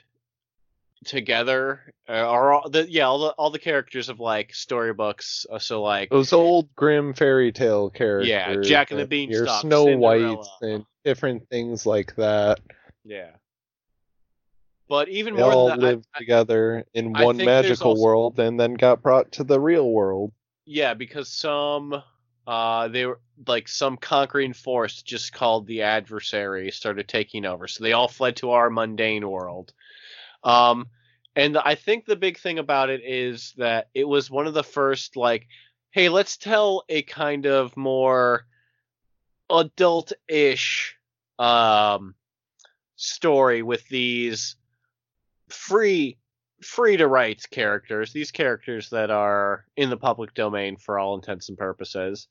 [1.05, 5.57] together uh, or all the yeah all the all the characters of like storybooks uh,
[5.59, 8.27] so like Those old Grimm fairy tale characters.
[8.27, 9.97] Yeah jack and the that- Your Beanstalk, Snow.
[9.97, 12.59] Whites and different things like that.
[13.05, 13.31] yeah
[14.88, 18.01] but even They more all than that I- lived together in I one magical also-
[18.03, 20.31] world and then got brought to the real world.
[20.65, 22.01] Yeah, because some
[22.47, 27.67] uh they were like some conquering force just called the adversary started taking over.
[27.67, 29.71] So they all fled to our mundane world.
[30.43, 30.87] Um
[31.35, 34.63] and I think the big thing about it is that it was one of the
[34.63, 35.47] first like
[35.91, 38.45] hey, let's tell a kind of more
[39.49, 40.95] adult-ish
[41.39, 42.13] um
[42.95, 44.55] story with these
[45.47, 46.17] free
[46.61, 51.49] free to write characters, these characters that are in the public domain for all intents
[51.49, 52.27] and purposes.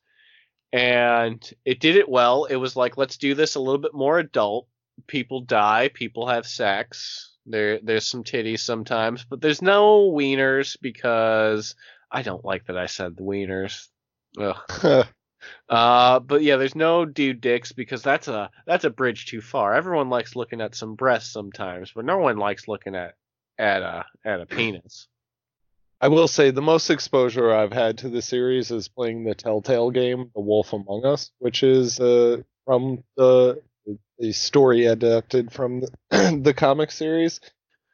[0.72, 2.44] And it did it well.
[2.44, 4.68] It was like, let's do this a little bit more adult.
[5.06, 7.36] People die, people have sex.
[7.48, 11.74] There there's some titties sometimes, but there's no wieners because
[12.10, 13.88] I don't like that I said the wieners.
[14.38, 15.06] Ugh.
[15.68, 19.74] Uh, but yeah, there's no dude dicks because that's a that's a bridge too far.
[19.74, 23.14] Everyone likes looking at some breasts sometimes, but no one likes looking at
[23.58, 25.08] at a at a penis.
[26.00, 29.90] I will say the most exposure I've had to the series is playing the Telltale
[29.90, 33.60] game, The Wolf Among Us, which is uh, from the
[34.18, 35.90] the story adapted from the,
[36.42, 37.40] the comic series.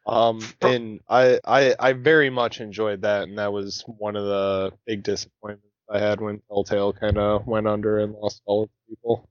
[0.07, 4.73] Um, and I, I I very much enjoyed that, and that was one of the
[4.87, 9.29] big disappointments I had when Telltale kind of went under and lost all its people.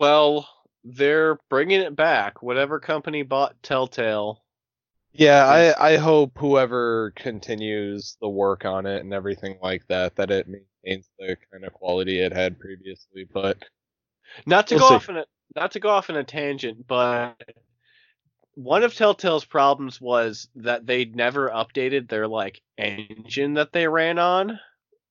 [0.00, 0.48] Well,
[0.84, 2.42] they're bringing it back.
[2.42, 4.42] Whatever company bought Telltale.
[5.12, 10.30] Yeah, I, I hope whoever continues the work on it and everything like that, that
[10.30, 13.26] it maintains the kind of quality it had previously.
[13.32, 13.58] But
[14.44, 14.94] Not to We'll go see.
[14.94, 15.24] off in a
[15.54, 17.34] not to go off in a tangent, but
[18.54, 24.18] one of Telltale's problems was that they never updated their like engine that they ran
[24.18, 24.58] on,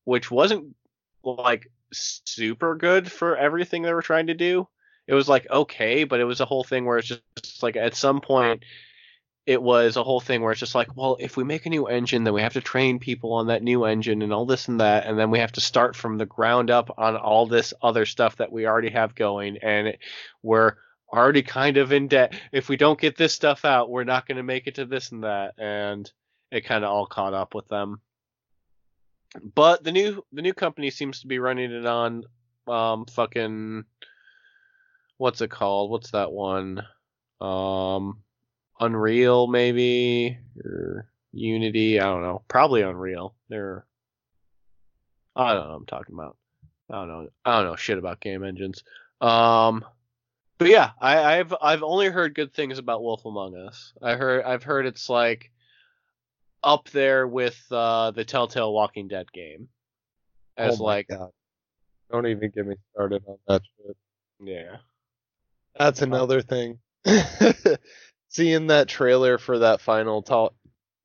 [0.03, 0.76] which wasn't
[1.24, 4.68] like super good for everything they were trying to do.
[5.07, 7.76] It was like okay, but it was a whole thing where it's just, just like
[7.76, 8.64] at some point
[9.45, 11.88] it was a whole thing where it's just like, well, if we make a new
[11.88, 14.80] engine, then we have to train people on that new engine and all this and
[14.80, 18.05] that, and then we have to start from the ground up on all this other
[18.05, 19.99] stuff that we already have going, and it,
[20.41, 20.73] we're
[21.13, 22.34] already kind of in debt.
[22.51, 25.11] If we don't get this stuff out, we're not going to make it to this
[25.11, 26.11] and that, and
[26.51, 28.01] it kind of all caught up with them.
[29.53, 32.23] But the new the new company seems to be running it on
[32.67, 33.84] um fucking
[35.17, 35.91] what's it called?
[35.91, 36.81] What's that one?
[37.41, 38.23] Um
[38.80, 42.43] Unreal maybe or Unity, I don't know.
[42.47, 43.35] Probably Unreal.
[43.49, 43.85] They're
[45.35, 46.38] I don't know what I'm talking about.
[46.89, 47.30] I don't know.
[47.43, 48.84] I don't know shit about game engines.
[49.22, 49.85] Um
[50.57, 53.93] but yeah, I, I've I've only heard good things about Wolf Among Us.
[54.02, 55.52] I heard I've heard it's like
[56.64, 59.68] up there with uh, the Telltale Walking Dead game.
[60.57, 61.30] As oh my like God.
[62.11, 63.97] don't even get me started on that shit.
[64.39, 64.77] yeah.
[65.77, 66.80] That's another thing.
[68.36, 70.53] Seeing that trailer for that final Tell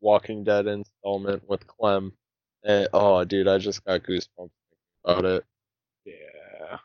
[0.00, 2.12] Walking Dead installment with Clem.
[2.64, 4.50] And, oh, dude, I just got goosebumps
[5.04, 5.44] about it.
[6.04, 6.78] Yeah.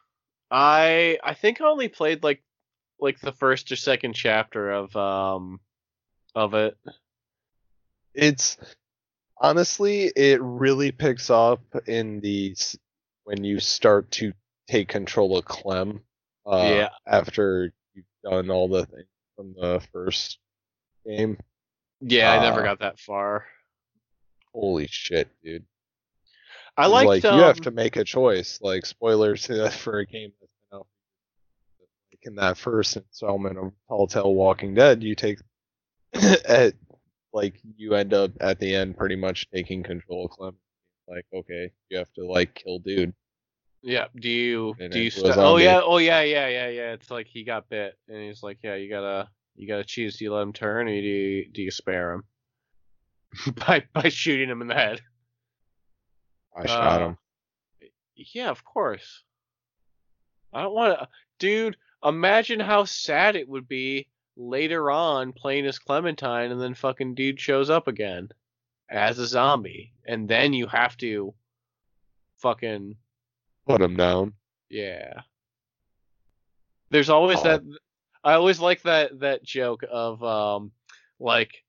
[0.51, 2.43] I I think I only played like
[2.99, 5.59] like the first or second chapter of um
[6.35, 6.77] of it.
[8.13, 8.57] It's
[9.39, 12.55] honestly, it really picks up in the
[13.23, 14.31] when you start to
[14.67, 16.01] take control of Clem.
[16.45, 16.89] Uh, Yeah.
[17.07, 20.39] After you've done all the things from the first
[21.05, 21.37] game.
[22.01, 23.45] Yeah, I never Uh, got that far.
[24.53, 25.65] Holy shit, dude!
[26.77, 28.59] I liked like um, you have to make a choice.
[28.61, 29.45] Like spoilers
[29.77, 30.87] for a game that's been out.
[32.11, 35.39] Like in that first installment of Telltale Walking Dead, you take
[36.47, 36.73] at
[37.33, 40.55] like you end up at the end pretty much taking control of Clem.
[41.07, 43.13] Like okay, you have to like kill dude.
[43.85, 44.07] Yeah.
[44.19, 45.79] Do you And do you st- Oh yeah.
[45.83, 46.21] Oh yeah.
[46.21, 46.47] Yeah.
[46.47, 46.69] Yeah.
[46.69, 46.91] Yeah.
[46.93, 50.17] It's like he got bit, and he's like, yeah, you gotta you gotta choose.
[50.17, 52.23] Do you let him turn, or do you do you spare him
[53.55, 55.01] by by shooting him in the head?
[56.57, 57.17] I shot Uh, him.
[58.15, 59.23] Yeah, of course.
[60.51, 61.07] I don't want to,
[61.37, 61.77] dude.
[62.03, 64.07] Imagine how sad it would be
[64.37, 68.29] later on playing as Clementine, and then fucking dude shows up again
[68.89, 71.33] as a zombie, and then you have to
[72.37, 72.95] fucking
[73.65, 74.33] Put him down.
[74.69, 75.21] Yeah.
[76.89, 77.43] There's always Oh.
[77.43, 77.61] that
[78.23, 80.71] I always like that that joke of um
[81.19, 81.63] like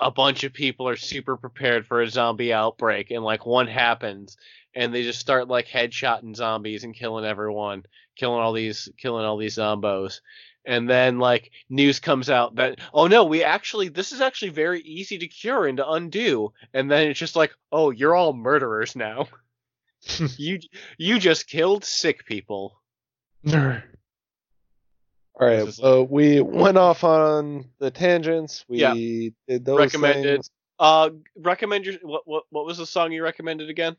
[0.00, 4.36] a bunch of people are super prepared for a zombie outbreak and like one happens
[4.74, 7.84] and they just start like headshotting zombies and killing everyone,
[8.16, 10.20] killing all these killing all these zombos.
[10.64, 14.80] And then like news comes out that oh no, we actually this is actually very
[14.82, 16.52] easy to cure and to undo.
[16.74, 19.28] And then it's just like, "Oh, you're all murderers now."
[20.38, 20.58] you
[20.98, 22.80] you just killed sick people.
[23.52, 28.64] All right, This is- uh, we went off on the tangents.
[28.68, 28.94] We Yeah.
[29.46, 30.36] did those Recommended.
[30.38, 30.50] things.
[30.80, 33.96] Uh, recommend your what what what was the song you recommended again?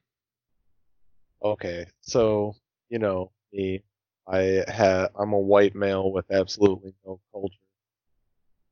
[1.44, 2.56] Okay, so
[2.90, 3.84] you know me,
[4.28, 7.56] I ha I'm a white male with absolutely no culture.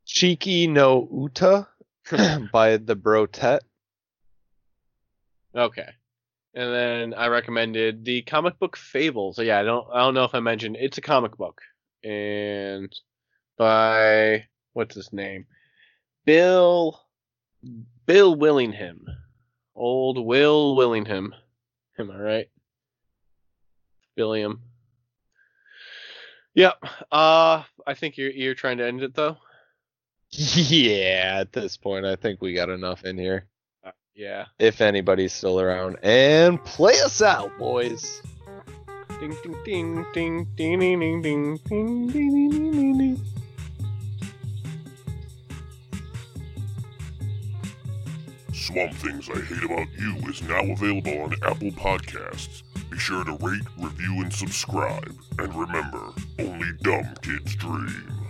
[0.06, 1.68] Cheeky no Uta
[2.52, 3.60] by the Brotet.
[5.56, 5.90] Okay.
[6.58, 9.38] And then I recommended the comic book Fables.
[9.38, 11.62] Yeah, I don't I don't know if I mentioned it's a comic book
[12.04, 12.92] and
[13.60, 15.46] by what's his name?
[16.26, 17.00] Bill
[18.08, 19.06] Bill Willingham.
[19.76, 21.36] Old Will Willingham.
[22.00, 22.50] Am I right?
[24.16, 24.60] Billiam.
[26.56, 26.84] Yep.
[27.12, 29.38] Uh I think you're you're trying to end it though.
[30.32, 33.48] Yeah, at this point, I think we got enough in here.
[34.18, 34.46] Yeah.
[34.58, 38.24] If anybody's still around, and play us out, boys.
[39.20, 43.26] Ding ding ding ding ding ding ding ding ding ding ding ding ding.
[48.54, 52.64] Swamp Things I Hate About You is now available on Apple Podcasts.
[52.90, 55.16] Be sure to rate, review, and subscribe.
[55.38, 58.27] And remember, only dumb kids dream.